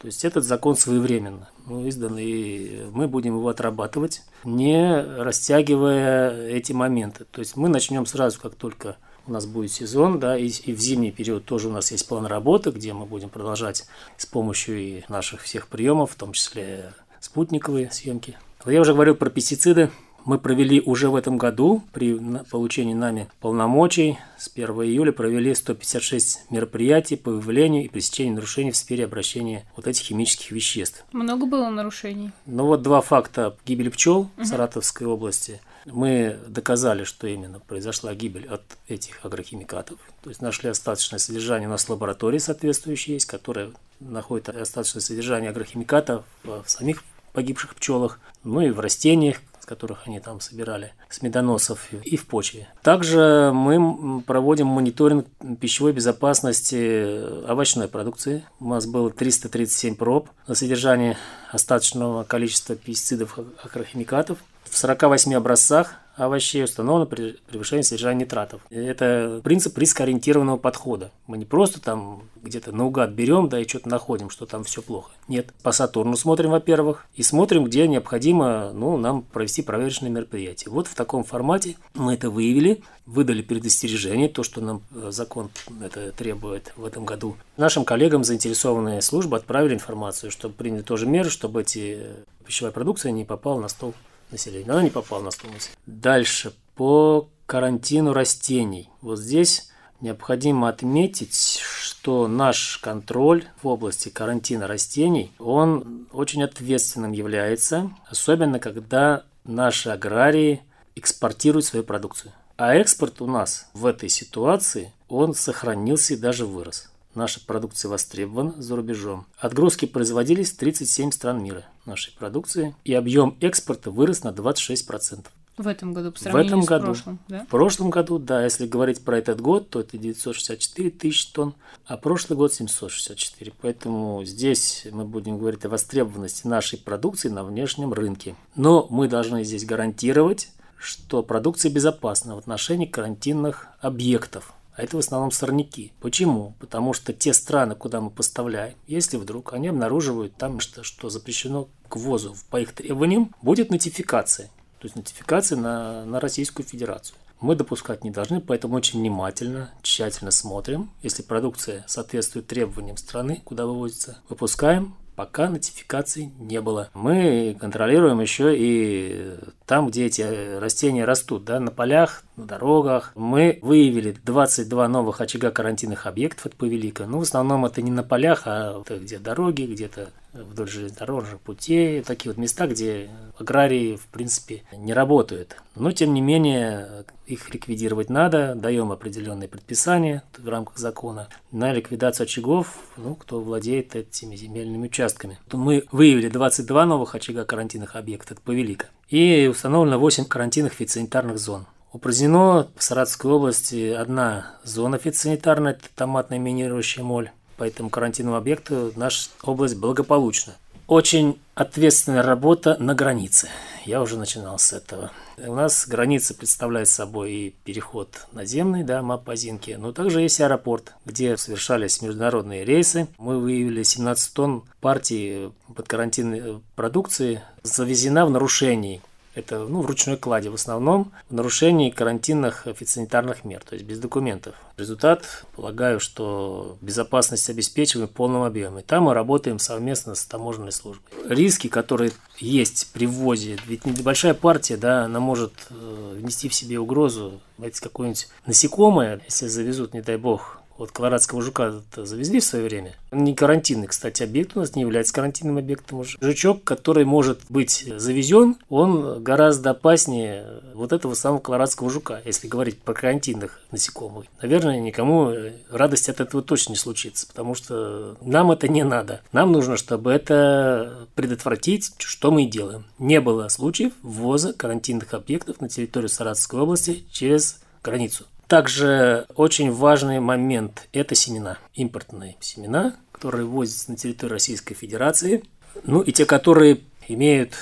То 0.00 0.06
есть 0.06 0.24
этот 0.24 0.44
закон 0.44 0.76
своевременно 0.76 1.48
ну, 1.66 1.86
издан, 1.86 2.16
и 2.18 2.86
мы 2.92 3.06
будем 3.06 3.36
его 3.36 3.48
отрабатывать, 3.48 4.22
не 4.44 5.02
растягивая 5.02 6.48
эти 6.48 6.72
моменты. 6.72 7.26
То 7.30 7.40
есть 7.40 7.54
мы 7.56 7.68
начнем 7.68 8.06
сразу, 8.06 8.40
как 8.40 8.54
только 8.54 8.96
у 9.26 9.32
нас 9.32 9.44
будет 9.44 9.70
сезон, 9.70 10.18
да, 10.18 10.38
и, 10.38 10.48
и 10.48 10.72
в 10.72 10.80
зимний 10.80 11.12
период 11.12 11.44
тоже 11.44 11.68
у 11.68 11.72
нас 11.72 11.90
есть 11.92 12.08
план 12.08 12.24
работы, 12.24 12.70
где 12.70 12.94
мы 12.94 13.04
будем 13.04 13.28
продолжать 13.28 13.86
с 14.16 14.24
помощью 14.24 14.78
и 14.78 15.02
наших 15.10 15.42
всех 15.42 15.68
приемов, 15.68 16.12
в 16.12 16.14
том 16.14 16.32
числе 16.32 16.94
спутниковые 17.20 17.90
съемки. 17.90 18.38
Я 18.64 18.80
уже 18.80 18.94
говорил 18.94 19.14
про 19.14 19.30
пестициды 19.30 19.90
мы 20.24 20.38
провели 20.38 20.80
уже 20.80 21.08
в 21.08 21.16
этом 21.16 21.38
году 21.38 21.82
при 21.92 22.18
получении 22.50 22.94
нами 22.94 23.28
полномочий 23.40 24.18
с 24.38 24.50
1 24.52 24.68
июля 24.68 25.12
провели 25.12 25.54
156 25.54 26.50
мероприятий 26.50 27.16
по 27.16 27.30
выявлению 27.30 27.84
и 27.84 27.88
пресечению 27.88 28.34
нарушений 28.34 28.70
в 28.70 28.76
сфере 28.76 29.04
обращения 29.04 29.64
вот 29.76 29.86
этих 29.86 30.04
химических 30.04 30.50
веществ. 30.50 31.04
Много 31.12 31.46
было 31.46 31.68
нарушений? 31.70 32.30
Ну 32.46 32.66
вот 32.66 32.82
два 32.82 33.00
факта 33.00 33.56
гибели 33.66 33.88
пчел 33.88 34.20
угу. 34.20 34.30
в 34.36 34.44
Саратовской 34.44 35.06
области. 35.06 35.60
Мы 35.86 36.38
доказали, 36.46 37.04
что 37.04 37.26
именно 37.26 37.58
произошла 37.58 38.14
гибель 38.14 38.46
от 38.46 38.62
этих 38.88 39.24
агрохимикатов. 39.24 39.98
То 40.22 40.28
есть 40.28 40.42
нашли 40.42 40.68
остаточное 40.68 41.18
содержание 41.18 41.68
у 41.68 41.72
нас 41.72 41.84
в 41.84 41.90
лаборатории 41.90 42.38
соответствующей 42.38 43.14
есть, 43.14 43.26
которая 43.26 43.70
находит 43.98 44.48
остаточное 44.50 45.00
содержание 45.00 45.50
агрохимикатов 45.50 46.24
в 46.44 46.64
самих 46.66 47.02
погибших 47.32 47.74
пчелах, 47.74 48.20
ну 48.44 48.60
и 48.60 48.70
в 48.70 48.80
растениях, 48.80 49.38
которых 49.70 50.08
они 50.08 50.18
там 50.18 50.40
собирали, 50.40 50.92
с 51.08 51.22
медоносов 51.22 51.92
и 51.92 52.16
в 52.16 52.26
почве. 52.26 52.66
Также 52.82 53.52
мы 53.54 54.20
проводим 54.20 54.66
мониторинг 54.66 55.26
пищевой 55.60 55.92
безопасности 55.92 57.46
овощной 57.48 57.86
продукции. 57.86 58.42
У 58.58 58.68
нас 58.68 58.86
было 58.86 59.10
337 59.10 59.94
проб 59.94 60.28
на 60.48 60.56
содержание 60.56 61.16
остаточного 61.52 62.24
количества 62.24 62.74
пестицидов, 62.74 63.38
акрохимикатов. 63.62 64.38
В 64.64 64.76
48 64.76 65.34
образцах 65.34 65.94
овощей 66.24 66.64
установлено 66.64 67.06
превышение 67.06 67.82
содержания 67.82 68.20
нитратов. 68.20 68.60
Это 68.70 69.40
принцип 69.42 69.76
рискоориентированного 69.78 70.58
подхода. 70.58 71.10
Мы 71.26 71.38
не 71.38 71.44
просто 71.44 71.80
там 71.80 72.22
где-то 72.42 72.72
наугад 72.72 73.10
берем, 73.10 73.48
да, 73.48 73.60
и 73.60 73.68
что-то 73.68 73.88
находим, 73.88 74.30
что 74.30 74.46
там 74.46 74.64
все 74.64 74.82
плохо. 74.82 75.10
Нет. 75.28 75.52
По 75.62 75.72
Сатурну 75.72 76.16
смотрим, 76.16 76.50
во-первых, 76.50 77.06
и 77.14 77.22
смотрим, 77.22 77.64
где 77.64 77.86
необходимо 77.86 78.72
ну, 78.72 78.96
нам 78.96 79.22
провести 79.22 79.62
проверочные 79.62 80.10
мероприятия. 80.10 80.70
Вот 80.70 80.86
в 80.86 80.94
таком 80.94 81.24
формате 81.24 81.76
мы 81.94 82.14
это 82.14 82.30
выявили, 82.30 82.82
выдали 83.06 83.42
предостережение, 83.42 84.28
то, 84.28 84.42
что 84.42 84.60
нам 84.60 84.82
э, 84.94 85.10
закон 85.10 85.50
это 85.82 86.12
требует 86.12 86.72
в 86.76 86.84
этом 86.84 87.04
году. 87.04 87.36
Нашим 87.56 87.84
коллегам 87.84 88.24
заинтересованные 88.24 89.02
службы 89.02 89.36
отправили 89.36 89.74
информацию, 89.74 90.30
чтобы 90.30 90.54
приняли 90.54 90.82
тоже 90.82 91.06
меры, 91.06 91.30
чтобы 91.30 91.62
эти 91.62 92.06
пищевая 92.46 92.72
продукция 92.72 93.12
не 93.12 93.24
попала 93.24 93.60
на 93.60 93.68
стол 93.68 93.94
населения. 94.32 94.70
Она 94.70 94.82
не 94.82 94.90
попала 94.90 95.20
на 95.20 95.26
населения. 95.26 95.58
Дальше, 95.86 96.52
по 96.74 97.28
карантину 97.46 98.12
растений. 98.12 98.90
Вот 99.00 99.18
здесь 99.18 99.70
необходимо 100.00 100.68
отметить, 100.68 101.60
что 101.60 102.28
наш 102.28 102.78
контроль 102.78 103.44
в 103.62 103.68
области 103.68 104.08
карантина 104.08 104.66
растений, 104.66 105.32
он 105.38 106.06
очень 106.12 106.42
ответственным 106.42 107.12
является, 107.12 107.90
особенно 108.08 108.58
когда 108.58 109.24
наши 109.44 109.90
аграрии 109.90 110.62
экспортируют 110.96 111.66
свою 111.66 111.84
продукцию. 111.84 112.32
А 112.56 112.74
экспорт 112.74 113.20
у 113.20 113.26
нас 113.26 113.68
в 113.72 113.86
этой 113.86 114.08
ситуации, 114.08 114.92
он 115.08 115.34
сохранился 115.34 116.14
и 116.14 116.18
даже 116.18 116.46
вырос. 116.46 116.89
Наша 117.14 117.40
продукция 117.44 117.88
востребована 117.88 118.54
за 118.60 118.76
рубежом. 118.76 119.26
Отгрузки 119.38 119.86
производились 119.86 120.52
в 120.52 120.56
37 120.56 121.10
стран 121.10 121.42
мира 121.42 121.64
нашей 121.84 122.12
продукции, 122.14 122.74
и 122.84 122.94
объем 122.94 123.36
экспорта 123.40 123.90
вырос 123.90 124.22
на 124.22 124.28
26%. 124.28 125.26
В 125.56 125.66
этом 125.66 125.92
году 125.92 126.12
по 126.12 126.18
сравнению 126.18 126.56
в 126.56 126.64
этом 126.64 126.64
году, 126.64 126.94
с 126.94 127.02
прошлым, 127.02 127.18
да? 127.28 127.44
В 127.44 127.48
прошлом 127.48 127.90
году, 127.90 128.18
да, 128.18 128.44
если 128.44 128.66
говорить 128.66 129.04
про 129.04 129.18
этот 129.18 129.42
год, 129.42 129.68
то 129.68 129.80
это 129.80 129.98
964 129.98 130.90
тысячи 130.90 131.30
тонн, 131.32 131.54
а 131.84 131.98
прошлый 131.98 132.38
год 132.38 132.54
764. 132.54 133.52
Поэтому 133.60 134.24
здесь 134.24 134.86
мы 134.90 135.04
будем 135.04 135.36
говорить 135.36 135.64
о 135.66 135.68
востребованности 135.68 136.46
нашей 136.46 136.78
продукции 136.78 137.28
на 137.28 137.44
внешнем 137.44 137.92
рынке. 137.92 138.36
Но 138.54 138.86
мы 138.88 139.06
должны 139.06 139.44
здесь 139.44 139.66
гарантировать, 139.66 140.48
что 140.78 141.22
продукция 141.22 141.70
безопасна 141.70 142.36
в 142.36 142.38
отношении 142.38 142.86
карантинных 142.86 143.66
объектов, 143.80 144.54
а 144.80 144.82
это 144.82 144.96
в 144.96 145.00
основном 145.00 145.30
сорняки. 145.30 145.92
Почему? 146.00 146.54
Потому 146.58 146.94
что 146.94 147.12
те 147.12 147.34
страны, 147.34 147.74
куда 147.74 148.00
мы 148.00 148.08
поставляем, 148.08 148.76
если 148.86 149.18
вдруг 149.18 149.52
они 149.52 149.68
обнаруживают 149.68 150.36
там, 150.36 150.58
что, 150.58 150.82
что 150.82 151.10
запрещено 151.10 151.68
к 151.90 151.96
ввозу 151.96 152.34
по 152.48 152.58
их 152.58 152.72
требованиям, 152.72 153.34
будет 153.42 153.70
нотификация. 153.70 154.46
То 154.78 154.86
есть 154.86 154.96
нотификация 154.96 155.58
на, 155.58 156.06
на 156.06 156.18
Российскую 156.18 156.64
Федерацию. 156.64 157.18
Мы 157.42 157.56
допускать 157.56 158.04
не 158.04 158.10
должны, 158.10 158.40
поэтому 158.40 158.76
очень 158.76 159.00
внимательно, 159.00 159.70
тщательно 159.82 160.30
смотрим. 160.30 160.90
Если 161.02 161.22
продукция 161.22 161.84
соответствует 161.86 162.46
требованиям 162.46 162.96
страны, 162.96 163.42
куда 163.44 163.66
вывозится, 163.66 164.22
выпускаем, 164.30 164.94
пока 165.20 165.50
нотификации 165.50 166.32
не 166.38 166.62
было. 166.62 166.88
Мы 166.94 167.54
контролируем 167.60 168.20
еще 168.20 168.56
и 168.56 169.36
там, 169.66 169.88
где 169.88 170.06
эти 170.06 170.56
растения 170.58 171.04
растут, 171.04 171.44
да, 171.44 171.60
на 171.60 171.70
полях, 171.70 172.24
на 172.36 172.46
дорогах. 172.46 173.12
Мы 173.14 173.58
выявили 173.60 174.16
22 174.24 174.88
новых 174.88 175.20
очага 175.20 175.50
карантинных 175.50 176.06
объектов 176.06 176.46
от 176.46 176.56
Повелика. 176.56 177.04
Ну, 177.04 177.18
в 177.18 177.22
основном 177.22 177.66
это 177.66 177.82
не 177.82 177.90
на 177.90 178.02
полях, 178.02 178.44
а 178.46 178.82
где 178.88 179.18
дороги, 179.18 179.64
где-то 179.64 180.08
вдоль 180.32 180.70
железнодорожных 180.70 181.38
путей, 181.40 182.00
такие 182.00 182.32
вот 182.32 182.38
места, 182.38 182.66
где 182.66 183.10
аграрии, 183.40 183.96
в 183.96 184.06
принципе, 184.06 184.62
не 184.76 184.92
работают. 184.92 185.56
Но, 185.74 185.92
тем 185.92 186.14
не 186.14 186.20
менее, 186.20 187.04
их 187.26 187.52
ликвидировать 187.52 188.10
надо, 188.10 188.54
даем 188.54 188.92
определенные 188.92 189.48
предписания 189.48 190.22
в 190.36 190.48
рамках 190.48 190.78
закона 190.78 191.28
на 191.52 191.72
ликвидацию 191.72 192.24
очагов, 192.24 192.78
ну, 192.96 193.14
кто 193.14 193.40
владеет 193.40 193.96
этими 193.96 194.36
земельными 194.36 194.86
участками. 194.86 195.38
Мы 195.52 195.84
выявили 195.92 196.28
22 196.28 196.86
новых 196.86 197.14
очага 197.14 197.44
карантинных 197.44 197.96
объектов 197.96 198.38
от 198.38 198.42
Повелика 198.42 198.86
и 199.08 199.48
установлено 199.50 199.98
8 199.98 200.24
карантинных 200.24 200.72
фитосанитарных 200.72 201.38
зон. 201.38 201.66
Упразднено 201.92 202.68
в 202.76 202.82
Саратовской 202.82 203.32
области 203.32 203.90
одна 203.90 204.54
зона 204.62 204.98
фитосанитарная, 204.98 205.72
это 205.72 205.88
томатная 205.96 206.38
минирующая 206.38 207.02
моль. 207.02 207.32
По 207.56 207.64
этому 207.64 207.90
карантинному 207.90 208.36
объекту 208.36 208.92
наша 208.96 209.28
область 209.42 209.76
благополучна. 209.76 210.54
Очень 210.90 211.38
ответственная 211.54 212.20
работа 212.20 212.76
на 212.80 212.96
границе. 212.96 213.48
я 213.86 214.02
уже 214.02 214.18
начинал 214.18 214.58
с 214.58 214.72
этого. 214.72 215.12
У 215.38 215.54
нас 215.54 215.86
граница 215.86 216.34
представляет 216.34 216.88
собой 216.88 217.32
и 217.32 217.50
переход 217.62 218.26
наземный, 218.32 218.82
да, 218.82 219.00
Мапазинки, 219.00 219.76
но 219.78 219.92
также 219.92 220.20
есть 220.20 220.40
аэропорт, 220.40 220.94
где 221.06 221.36
совершались 221.36 222.02
международные 222.02 222.64
рейсы. 222.64 223.06
Мы 223.18 223.38
выявили 223.38 223.84
17 223.84 224.34
тонн 224.34 224.64
партии 224.80 225.52
подкарантинной 225.76 226.60
продукции, 226.74 227.40
завезена 227.62 228.26
в 228.26 228.30
нарушении 228.30 229.00
это 229.34 229.60
ну, 229.60 229.82
в 229.82 229.86
ручной 229.86 230.16
кладе 230.16 230.50
в 230.50 230.54
основном, 230.54 231.12
в 231.28 231.34
нарушении 231.34 231.90
карантинных 231.90 232.66
фитосанитарных 232.66 233.44
мер, 233.44 233.62
то 233.64 233.74
есть 233.74 233.86
без 233.86 233.98
документов. 233.98 234.54
Результат, 234.76 235.44
полагаю, 235.54 236.00
что 236.00 236.76
безопасность 236.80 237.48
обеспечиваем 237.48 238.08
в 238.08 238.12
полном 238.12 238.42
объеме. 238.42 238.82
Там 238.82 239.04
мы 239.04 239.14
работаем 239.14 239.58
совместно 239.58 240.14
с 240.14 240.24
таможенной 240.24 240.72
службой. 240.72 241.04
Риски, 241.28 241.68
которые 241.68 242.12
есть 242.38 242.92
при 242.92 243.06
ввозе, 243.06 243.58
ведь 243.66 243.84
небольшая 243.84 244.34
партия, 244.34 244.76
да, 244.76 245.04
она 245.04 245.20
может 245.20 245.52
э, 245.70 246.14
внести 246.16 246.48
в 246.48 246.54
себе 246.54 246.78
угрозу, 246.78 247.40
какое-нибудь 247.80 248.28
насекомое, 248.46 249.20
если 249.26 249.46
завезут, 249.46 249.92
не 249.92 250.00
дай 250.00 250.16
бог, 250.16 250.59
вот 250.80 250.92
колорадского 250.92 251.42
жука 251.42 251.82
завезли 251.94 252.40
в 252.40 252.44
свое 252.44 252.64
время. 252.64 252.94
Он 253.10 253.22
не 253.22 253.34
карантинный, 253.34 253.86
кстати, 253.86 254.22
объект 254.22 254.56
у 254.56 254.60
нас 254.60 254.74
не 254.74 254.80
является 254.80 255.12
карантинным 255.12 255.58
объектом 255.58 255.98
уже. 255.98 256.16
Жучок, 256.22 256.64
который 256.64 257.04
может 257.04 257.40
быть 257.50 257.86
завезен, 257.98 258.56
он 258.70 259.22
гораздо 259.22 259.70
опаснее 259.70 260.46
вот 260.72 260.94
этого 260.94 261.12
самого 261.12 261.38
колорадского 261.38 261.90
жука, 261.90 262.22
если 262.24 262.48
говорить 262.48 262.80
про 262.80 262.94
карантинных 262.94 263.60
насекомых. 263.70 264.24
Наверное, 264.40 264.80
никому 264.80 265.34
радость 265.70 266.08
от 266.08 266.20
этого 266.20 266.42
точно 266.42 266.70
не 266.70 266.78
случится, 266.78 267.26
потому 267.26 267.54
что 267.54 268.16
нам 268.22 268.50
это 268.50 268.66
не 268.66 268.82
надо. 268.82 269.20
Нам 269.32 269.52
нужно, 269.52 269.76
чтобы 269.76 270.10
это 270.10 271.06
предотвратить, 271.14 271.92
что 271.98 272.30
мы 272.30 272.44
и 272.44 272.48
делаем. 272.48 272.86
Не 272.98 273.20
было 273.20 273.48
случаев 273.48 273.92
ввоза 274.02 274.54
карантинных 274.54 275.12
объектов 275.12 275.60
на 275.60 275.68
территорию 275.68 276.08
Саратовской 276.08 276.58
области 276.58 277.04
через 277.12 277.60
границу. 277.82 278.24
Также 278.50 279.26
очень 279.36 279.70
важный 279.70 280.18
момент– 280.18 280.88
это 280.92 281.14
семена, 281.14 281.58
импортные 281.72 282.36
семена, 282.40 282.96
которые 283.12 283.46
ввозятся 283.46 283.92
на 283.92 283.96
территорию 283.96 284.32
Российской 284.32 284.74
Федерации, 284.74 285.44
ну 285.84 286.00
и 286.00 286.10
те, 286.10 286.26
которые 286.26 286.80
имеют 287.06 287.52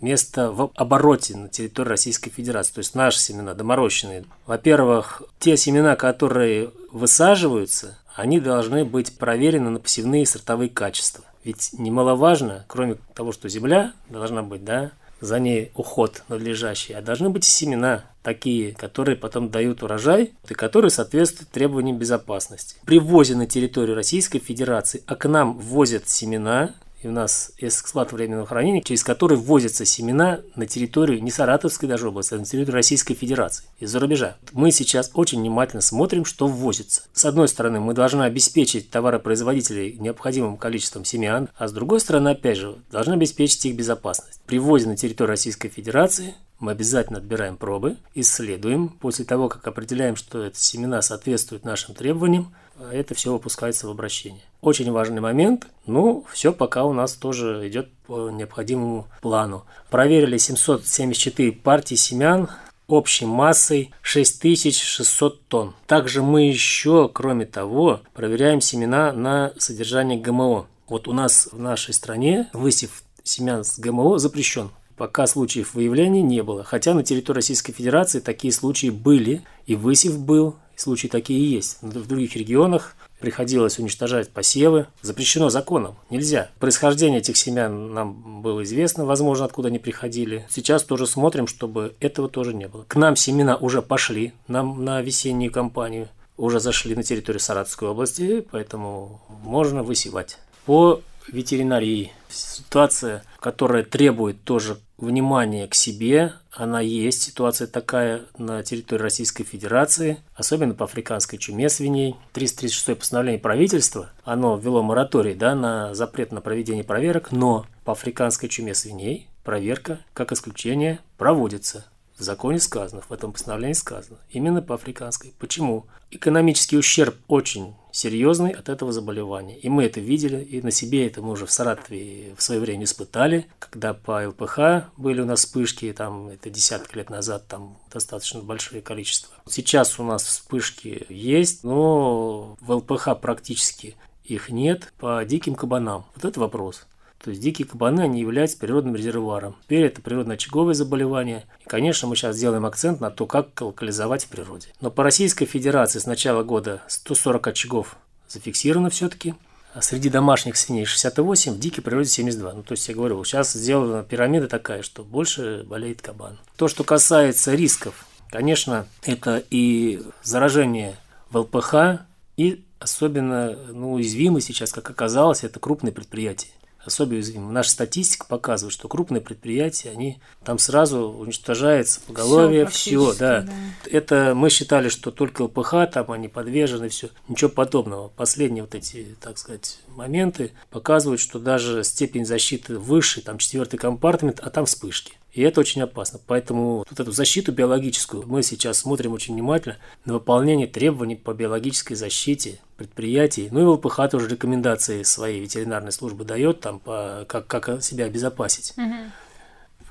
место 0.00 0.52
в 0.52 0.70
обороте 0.76 1.36
на 1.36 1.48
территории 1.48 1.88
Российской 1.88 2.30
Федерации, 2.30 2.74
то 2.74 2.78
есть 2.78 2.94
наши 2.94 3.18
семена, 3.18 3.54
доморощенные. 3.54 4.24
Во-первых, 4.46 5.24
те 5.40 5.56
семена, 5.56 5.96
которые 5.96 6.70
высаживаются, 6.92 7.98
они 8.14 8.38
должны 8.38 8.84
быть 8.84 9.18
проверены 9.18 9.70
на 9.70 9.80
посевные 9.80 10.26
сортовые 10.26 10.70
качества. 10.70 11.24
Ведь 11.42 11.70
немаловажно, 11.72 12.64
кроме 12.68 12.98
того, 13.14 13.32
что 13.32 13.48
земля 13.48 13.94
должна 14.08 14.44
быть, 14.44 14.64
да, 14.64 14.92
за 15.20 15.38
ней 15.38 15.70
уход 15.74 16.22
надлежащий, 16.28 16.92
а 16.92 17.02
должны 17.02 17.30
быть 17.30 17.44
семена 17.44 18.04
такие, 18.22 18.72
которые 18.72 19.16
потом 19.16 19.50
дают 19.50 19.82
урожай 19.82 20.32
и 20.48 20.54
которые 20.54 20.90
соответствуют 20.90 21.50
требованиям 21.50 21.96
безопасности. 21.98 22.76
При 22.84 22.98
ввозе 22.98 23.36
на 23.36 23.46
территорию 23.46 23.94
Российской 23.94 24.38
Федерации, 24.38 25.02
а 25.06 25.14
к 25.14 25.28
нам 25.28 25.58
ввозят 25.58 26.08
семена, 26.08 26.74
и 27.06 27.08
у 27.08 27.12
нас 27.12 27.52
склад 27.68 28.12
временного 28.12 28.46
хранения, 28.46 28.82
через 28.82 29.04
который 29.04 29.36
ввозятся 29.36 29.84
семена 29.84 30.40
на 30.56 30.66
территорию 30.66 31.22
не 31.22 31.30
Саратовской 31.30 31.88
даже 31.88 32.08
области, 32.08 32.34
а 32.34 32.38
на 32.38 32.44
территорию 32.44 32.74
Российской 32.74 33.14
Федерации 33.14 33.64
из-за 33.78 34.00
рубежа. 34.00 34.36
Мы 34.52 34.72
сейчас 34.72 35.10
очень 35.14 35.40
внимательно 35.40 35.82
смотрим, 35.82 36.24
что 36.24 36.48
ввозится. 36.48 37.02
С 37.12 37.24
одной 37.24 37.46
стороны, 37.48 37.78
мы 37.78 37.94
должны 37.94 38.22
обеспечить 38.22 38.90
товаропроизводителей 38.90 39.96
необходимым 39.98 40.56
количеством 40.56 41.04
семян, 41.04 41.48
а 41.56 41.68
с 41.68 41.72
другой 41.72 42.00
стороны, 42.00 42.30
опять 42.30 42.58
же, 42.58 42.76
должны 42.90 43.14
обеспечить 43.14 43.64
их 43.66 43.76
безопасность. 43.76 44.40
При 44.46 44.58
ввозе 44.58 44.88
на 44.88 44.96
территорию 44.96 45.30
Российской 45.30 45.68
Федерации 45.68 46.34
мы 46.58 46.72
обязательно 46.72 47.18
отбираем 47.18 47.56
пробы, 47.56 47.96
исследуем. 48.14 48.88
После 48.88 49.24
того, 49.24 49.48
как 49.48 49.66
определяем, 49.66 50.16
что 50.16 50.44
эти 50.44 50.58
семена 50.58 51.02
соответствуют 51.02 51.64
нашим 51.64 51.94
требованиям, 51.94 52.54
это 52.92 53.14
все 53.14 53.32
выпускается 53.32 53.86
в 53.86 53.90
обращение. 53.90 54.42
Очень 54.60 54.90
важный 54.90 55.20
момент. 55.20 55.66
Ну, 55.86 56.24
все 56.32 56.52
пока 56.52 56.84
у 56.84 56.92
нас 56.92 57.14
тоже 57.14 57.66
идет 57.68 57.90
по 58.06 58.30
необходимому 58.30 59.08
плану. 59.22 59.64
Проверили 59.90 60.36
774 60.38 61.52
партии 61.52 61.94
семян 61.94 62.48
общей 62.86 63.26
массой 63.26 63.92
6600 64.02 65.48
тонн. 65.48 65.74
Также 65.86 66.22
мы 66.22 66.42
еще, 66.48 67.10
кроме 67.12 67.46
того, 67.46 68.00
проверяем 68.14 68.60
семена 68.60 69.12
на 69.12 69.52
содержание 69.58 70.20
ГМО. 70.20 70.66
Вот 70.88 71.08
у 71.08 71.12
нас 71.12 71.48
в 71.50 71.58
нашей 71.58 71.94
стране 71.94 72.48
высев 72.52 73.02
семян 73.24 73.64
с 73.64 73.78
ГМО 73.78 74.18
запрещен. 74.18 74.70
Пока 74.96 75.26
случаев 75.26 75.74
выявления 75.74 76.22
не 76.22 76.42
было. 76.42 76.64
Хотя 76.64 76.94
на 76.94 77.02
территории 77.02 77.36
Российской 77.36 77.72
Федерации 77.72 78.20
такие 78.20 78.52
случаи 78.52 78.88
были, 78.88 79.42
и 79.66 79.74
высев 79.74 80.18
был, 80.18 80.56
случаи 80.74 81.08
такие 81.08 81.50
есть. 81.50 81.78
В 81.82 82.06
других 82.06 82.36
регионах 82.36 82.96
приходилось 83.20 83.78
уничтожать 83.78 84.30
посевы. 84.30 84.86
Запрещено 85.02 85.50
законом, 85.50 85.96
нельзя. 86.10 86.50
Происхождение 86.58 87.20
этих 87.20 87.36
семян 87.36 87.92
нам 87.92 88.42
было 88.42 88.62
известно, 88.64 89.04
возможно, 89.04 89.44
откуда 89.44 89.68
они 89.68 89.78
приходили. 89.78 90.46
Сейчас 90.50 90.82
тоже 90.82 91.06
смотрим, 91.06 91.46
чтобы 91.46 91.94
этого 92.00 92.28
тоже 92.28 92.54
не 92.54 92.68
было. 92.68 92.84
К 92.88 92.96
нам 92.96 93.16
семена 93.16 93.56
уже 93.56 93.82
пошли, 93.82 94.32
нам 94.48 94.84
на 94.84 95.02
весеннюю 95.02 95.52
кампанию 95.52 96.08
уже 96.36 96.60
зашли 96.60 96.94
на 96.94 97.02
территорию 97.02 97.40
Саратовской 97.40 97.88
области, 97.88 98.46
поэтому 98.50 99.22
можно 99.42 99.82
высевать. 99.82 100.38
По 100.66 101.00
ветеринарии. 101.28 102.12
Ситуация, 102.28 103.22
которая 103.40 103.82
требует 103.82 104.42
тоже 104.44 104.78
внимания 104.98 105.66
к 105.66 105.74
себе, 105.74 106.32
она 106.50 106.80
есть. 106.80 107.22
Ситуация 107.22 107.66
такая 107.66 108.22
на 108.38 108.62
территории 108.62 109.02
Российской 109.02 109.44
Федерации, 109.44 110.18
особенно 110.34 110.74
по 110.74 110.84
африканской 110.84 111.38
чуме 111.38 111.68
свиней. 111.68 112.16
336 112.32 112.98
постановление 112.98 113.40
правительства, 113.40 114.10
оно 114.24 114.56
ввело 114.56 114.82
мораторий 114.82 115.34
да, 115.34 115.54
на 115.54 115.94
запрет 115.94 116.32
на 116.32 116.40
проведение 116.40 116.84
проверок, 116.84 117.32
но 117.32 117.66
по 117.84 117.92
африканской 117.92 118.48
чуме 118.48 118.74
свиней 118.74 119.28
проверка, 119.44 120.00
как 120.12 120.32
исключение, 120.32 120.98
проводится. 121.18 121.86
В 122.18 122.22
законе 122.22 122.58
сказано, 122.58 123.02
в 123.02 123.12
этом 123.12 123.32
постановлении 123.32 123.74
сказано, 123.74 124.18
именно 124.30 124.62
по 124.62 124.74
африканской. 124.74 125.34
Почему? 125.38 125.86
Экономический 126.10 126.78
ущерб 126.78 127.16
очень 127.28 127.74
серьезный 127.92 128.52
от 128.52 128.68
этого 128.68 128.92
заболевания. 128.92 129.58
И 129.58 129.68
мы 129.68 129.84
это 129.84 130.00
видели, 130.00 130.42
и 130.42 130.62
на 130.62 130.70
себе 130.70 131.06
это 131.06 131.20
мы 131.20 131.32
уже 131.32 131.44
в 131.46 131.52
Саратове 131.52 132.34
в 132.36 132.42
свое 132.42 132.60
время 132.60 132.84
испытали, 132.84 133.46
когда 133.58 133.92
по 133.92 134.26
ЛПХ 134.28 134.88
были 134.96 135.20
у 135.20 135.26
нас 135.26 135.40
вспышки, 135.40 135.92
там 135.92 136.28
это 136.28 136.48
десятки 136.48 136.96
лет 136.96 137.10
назад, 137.10 137.48
там 137.48 137.78
достаточно 137.92 138.40
большое 138.40 138.80
количество. 138.80 139.34
Сейчас 139.48 139.98
у 139.98 140.04
нас 140.04 140.22
вспышки 140.22 141.06
есть, 141.10 141.64
но 141.64 142.56
в 142.60 142.72
ЛПХ 142.72 143.18
практически 143.20 143.94
их 144.24 144.48
нет 144.48 144.92
по 144.98 145.24
диким 145.24 145.54
кабанам. 145.54 146.06
Вот 146.14 146.24
это 146.24 146.40
вопрос. 146.40 146.86
То 147.26 147.30
есть 147.30 147.42
дикие 147.42 147.66
кабаны, 147.66 148.02
они 148.02 148.20
являются 148.20 148.56
природным 148.56 148.94
резервуаром. 148.94 149.56
Теперь 149.64 149.86
это 149.86 150.00
природно-очаговое 150.00 150.74
заболевание. 150.74 151.44
И, 151.60 151.68
конечно, 151.68 152.06
мы 152.06 152.14
сейчас 152.14 152.36
сделаем 152.36 152.64
акцент 152.64 153.00
на 153.00 153.10
то, 153.10 153.26
как 153.26 153.60
локализовать 153.60 154.26
в 154.26 154.28
природе. 154.28 154.68
Но 154.80 154.92
по 154.92 155.02
Российской 155.02 155.44
Федерации 155.44 155.98
с 155.98 156.06
начала 156.06 156.44
года 156.44 156.82
140 156.86 157.48
очагов 157.48 157.96
зафиксировано 158.28 158.90
все-таки. 158.90 159.34
А 159.74 159.82
среди 159.82 160.08
домашних 160.08 160.56
свиней 160.56 160.84
68, 160.84 161.54
в 161.54 161.58
дикой 161.58 161.82
природе 161.82 162.08
72. 162.08 162.52
Ну, 162.52 162.62
то 162.62 162.74
есть 162.74 162.86
я 162.88 162.94
говорю, 162.94 163.24
сейчас 163.24 163.54
сделана 163.54 164.04
пирамида 164.04 164.46
такая, 164.46 164.82
что 164.82 165.02
больше 165.02 165.64
болеет 165.66 166.02
кабан. 166.02 166.38
То, 166.54 166.68
что 166.68 166.84
касается 166.84 167.56
рисков, 167.56 168.06
конечно, 168.30 168.86
это 169.02 169.42
и 169.50 170.00
заражение 170.22 170.96
в 171.30 171.38
ЛПХ, 171.38 172.02
и 172.36 172.64
особенно 172.78 173.58
ну, 173.72 173.94
уязвимы 173.94 174.40
сейчас, 174.40 174.70
как 174.70 174.88
оказалось, 174.88 175.42
это 175.42 175.58
крупные 175.58 175.90
предприятия 175.90 176.50
особенно 176.86 177.16
уязвимы. 177.16 177.52
Наша 177.52 177.70
статистика 177.70 178.26
показывает, 178.26 178.72
что 178.72 178.88
крупные 178.88 179.20
предприятия, 179.20 179.90
они 179.90 180.18
там 180.44 180.58
сразу 180.58 181.08
уничтожается 181.08 182.00
поголовье, 182.06 182.66
все, 182.66 183.10
все 183.10 183.18
да. 183.18 183.40
да. 183.42 183.52
Это 183.90 184.32
мы 184.34 184.50
считали, 184.50 184.88
что 184.88 185.10
только 185.10 185.42
ЛПХ, 185.42 185.90
там 185.92 186.10
они 186.12 186.28
подвержены, 186.28 186.88
все. 186.88 187.08
Ничего 187.28 187.50
подобного. 187.50 188.08
Последние 188.08 188.62
вот 188.64 188.74
эти, 188.74 189.16
так 189.20 189.38
сказать, 189.38 189.78
моменты 189.88 190.52
показывают, 190.70 191.20
что 191.20 191.38
даже 191.38 191.84
степень 191.84 192.24
защиты 192.26 192.78
выше, 192.78 193.20
там 193.22 193.38
четвертый 193.38 193.78
компартмент, 193.78 194.40
а 194.40 194.50
там 194.50 194.66
вспышки. 194.66 195.14
И 195.36 195.42
это 195.42 195.60
очень 195.60 195.82
опасно. 195.82 196.18
Поэтому 196.26 196.78
вот 196.78 196.98
эту 196.98 197.12
защиту 197.12 197.52
биологическую 197.52 198.26
мы 198.26 198.42
сейчас 198.42 198.78
смотрим 198.78 199.12
очень 199.12 199.34
внимательно 199.34 199.76
на 200.06 200.14
выполнение 200.14 200.66
требований 200.66 201.14
по 201.14 201.34
биологической 201.34 201.94
защите 201.94 202.58
предприятий. 202.78 203.48
Ну 203.50 203.60
и 203.60 203.64
ЛПХ 203.64 204.08
тоже 204.10 204.28
рекомендации 204.28 205.02
своей 205.02 205.42
ветеринарной 205.42 205.92
службы 205.92 206.24
дает, 206.24 206.60
там, 206.60 206.80
по, 206.80 207.26
как, 207.28 207.46
как 207.48 207.82
себя 207.82 208.06
обезопасить. 208.06 208.72
Угу. 208.78 208.94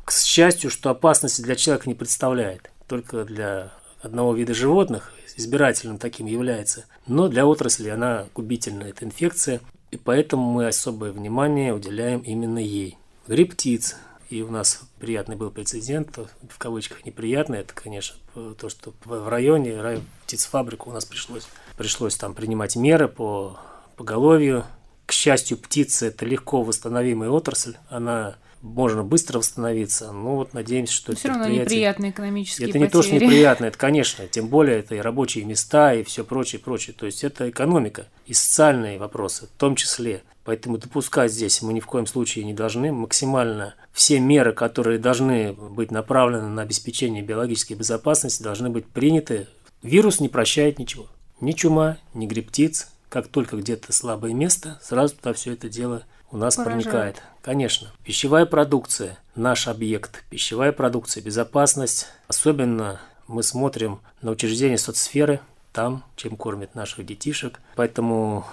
К 0.05 0.11
счастью, 0.11 0.71
что 0.71 0.89
опасности 0.89 1.43
для 1.43 1.55
человека 1.55 1.87
не 1.87 1.93
представляет. 1.93 2.71
Только 2.87 3.23
для 3.23 3.71
одного 4.01 4.33
вида 4.33 4.55
животных 4.55 5.13
избирательным 5.37 5.99
таким 5.99 6.25
является. 6.25 6.85
Но 7.05 7.27
для 7.27 7.45
отрасли 7.45 7.89
она 7.89 8.25
губительна, 8.33 8.85
эта 8.85 9.05
инфекция. 9.05 9.61
И 9.91 9.97
поэтому 9.97 10.51
мы 10.51 10.65
особое 10.65 11.11
внимание 11.11 11.71
уделяем 11.71 12.21
именно 12.21 12.57
ей. 12.57 12.97
Грипп 13.27 13.53
птиц, 13.53 13.95
и 14.29 14.41
у 14.41 14.49
нас 14.49 14.81
приятный 14.99 15.35
был 15.35 15.51
прецедент, 15.51 16.17
в 16.49 16.57
кавычках 16.57 17.05
неприятный, 17.05 17.59
это, 17.59 17.73
конечно, 17.73 18.17
то, 18.57 18.69
что 18.69 18.93
в 19.03 19.29
районе 19.29 20.01
птицефабрику 20.25 20.89
у 20.89 20.93
нас 20.93 21.05
пришлось, 21.05 21.47
пришлось 21.77 22.15
там 22.15 22.33
принимать 22.33 22.75
меры 22.75 23.07
по 23.07 23.59
поголовью. 23.97 24.65
К 25.05 25.11
счастью, 25.11 25.57
птицы– 25.57 26.07
это 26.07 26.25
легко 26.25 26.63
восстановимая 26.63 27.29
отрасль, 27.29 27.75
она 27.89 28.37
можно 28.65 29.03
быстро 29.03 29.37
восстановиться. 29.37 30.11
Ну 30.11 30.35
вот 30.35 30.53
надеемся, 30.53 30.93
что 30.93 31.11
Но 31.11 31.17
все 31.17 31.27
равно 31.29 31.47
неприятные 31.47 32.11
экономические 32.11 32.69
Это 32.69 32.79
не 32.79 32.87
то, 32.87 33.01
что 33.03 33.13
неприятно, 33.13 33.65
это, 33.65 33.77
конечно, 33.77 34.27
тем 34.27 34.47
более 34.47 34.79
это 34.79 34.95
и 34.95 34.99
рабочие 34.99 35.45
места, 35.45 35.93
и 35.93 36.03
все 36.03 36.23
прочее, 36.23 36.59
прочее. 36.59 36.95
То 36.97 37.05
есть 37.05 37.23
это 37.23 37.49
экономика 37.49 38.07
и 38.25 38.33
социальные 38.33 38.97
вопросы 38.97 39.45
в 39.45 39.59
том 39.59 39.75
числе. 39.75 40.23
Поэтому 40.43 40.77
допускать 40.77 41.31
здесь 41.31 41.61
мы 41.61 41.73
ни 41.73 41.79
в 41.79 41.85
коем 41.85 42.07
случае 42.07 42.45
не 42.45 42.53
должны. 42.53 42.91
Максимально 42.91 43.75
все 43.93 44.19
меры, 44.19 44.51
которые 44.53 44.99
должны 44.99 45.53
быть 45.53 45.91
направлены 45.91 46.49
на 46.49 46.63
обеспечение 46.63 47.23
биологической 47.23 47.73
безопасности, 47.73 48.43
должны 48.43 48.69
быть 48.69 48.85
приняты. 48.87 49.47
Вирус 49.83 50.19
не 50.19 50.29
прощает 50.29 50.79
ничего. 50.79 51.07
Ни 51.39 51.51
чума, 51.51 51.97
ни 52.13 52.25
гриб 52.25 52.49
птиц. 52.49 52.89
Как 53.09 53.27
только 53.27 53.57
где-то 53.57 53.93
слабое 53.93 54.33
место, 54.33 54.79
сразу 54.83 55.15
туда 55.15 55.33
все 55.33 55.53
это 55.53 55.69
дело 55.69 56.03
у 56.35 56.37
нас 56.37 56.57
Поражает. 56.57 56.83
проникает. 56.83 57.23
Конечно. 57.41 57.91
Пищевая 58.03 58.45
продукция– 58.45 59.17
наш 59.35 59.69
объект. 59.69 60.25
Пищевая 60.29 60.73
продукция, 60.73 61.23
безопасность. 61.23 62.07
Особенно 62.27 62.99
мы 63.27 63.41
смотрим 63.41 64.01
на 64.21 64.31
учреждения 64.31 64.77
соцсферы, 64.77 65.39
там, 65.71 66.03
чем 66.17 66.35
кормят 66.35 66.75
наших 66.75 67.05
детишек. 67.05 67.61
Поэтому 67.77 68.45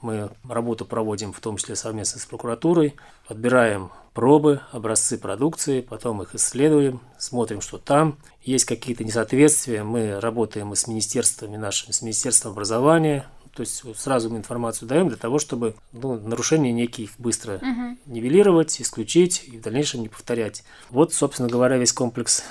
мы 0.00 0.30
работу 0.48 0.84
проводим 0.84 1.32
в 1.32 1.40
том 1.40 1.56
числе 1.56 1.74
совместно 1.74 2.20
с 2.20 2.26
прокуратурой, 2.26 2.94
подбираем 3.26 3.90
пробы, 4.12 4.60
образцы 4.70 5.18
продукции, 5.18 5.80
потом 5.80 6.22
их 6.22 6.36
исследуем, 6.36 7.00
смотрим, 7.18 7.60
что 7.60 7.78
там. 7.78 8.16
Есть 8.44 8.64
какие-то 8.64 9.02
несоответствия, 9.02 9.82
мы 9.82 10.20
работаем 10.20 10.72
и 10.72 10.76
с 10.76 10.86
министерствами 10.86 11.56
нашими, 11.56 11.90
с 11.90 12.00
Министерством 12.00 12.52
образования, 12.52 13.26
то 13.54 13.60
есть 13.60 13.82
сразу 13.96 14.30
мы 14.30 14.38
информацию 14.38 14.88
даем 14.88 15.08
для 15.08 15.16
того, 15.16 15.38
чтобы 15.38 15.74
ну, 15.92 16.18
нарушения 16.18 16.72
некие 16.72 17.08
быстро 17.18 17.56
угу. 17.56 17.96
нивелировать, 18.06 18.80
исключить 18.80 19.44
и 19.46 19.58
в 19.58 19.60
дальнейшем 19.60 20.02
не 20.02 20.08
повторять. 20.08 20.64
Вот, 20.90 21.14
собственно 21.14 21.48
говоря, 21.48 21.76
весь 21.76 21.92
комплекс 21.92 22.44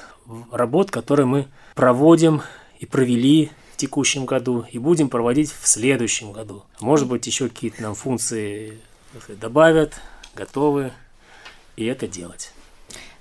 работ, 0.51 0.91
которые 0.91 1.25
мы 1.25 1.47
проводим 1.75 2.41
и 2.79 2.85
провели 2.85 3.51
в 3.73 3.77
текущем 3.77 4.25
году 4.25 4.65
и 4.71 4.79
будем 4.79 5.09
проводить 5.09 5.51
в 5.51 5.67
следующем 5.67 6.31
году. 6.31 6.63
Может 6.79 7.07
быть, 7.07 7.27
еще 7.27 7.49
какие-то 7.49 7.81
нам 7.81 7.95
функции 7.95 8.79
добавят, 9.27 9.93
готовы 10.35 10.93
и 11.75 11.85
это 11.85 12.07
делать. 12.07 12.53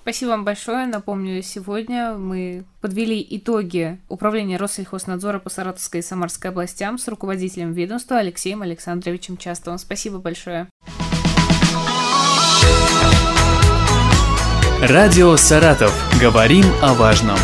Спасибо 0.02 0.30
вам 0.30 0.44
большое. 0.44 0.86
Напомню, 0.86 1.40
сегодня 1.42 2.14
мы 2.14 2.64
подвели 2.80 3.24
итоги 3.30 4.00
управления 4.08 4.56
Россельхознадзора 4.56 5.38
по 5.38 5.48
Саратовской 5.48 6.00
и 6.00 6.02
Самарской 6.02 6.50
областям 6.50 6.98
с 6.98 7.06
руководителем 7.06 7.72
ведомства 7.72 8.18
Алексеем 8.18 8.62
Александровичем 8.62 9.36
Частовым. 9.36 9.78
Спасибо 9.78 10.18
большое. 10.18 10.68
Радио 14.80 15.36
«Саратов». 15.36 15.94
Говорим 16.20 16.64
о 16.82 16.94
важном. 16.94 17.38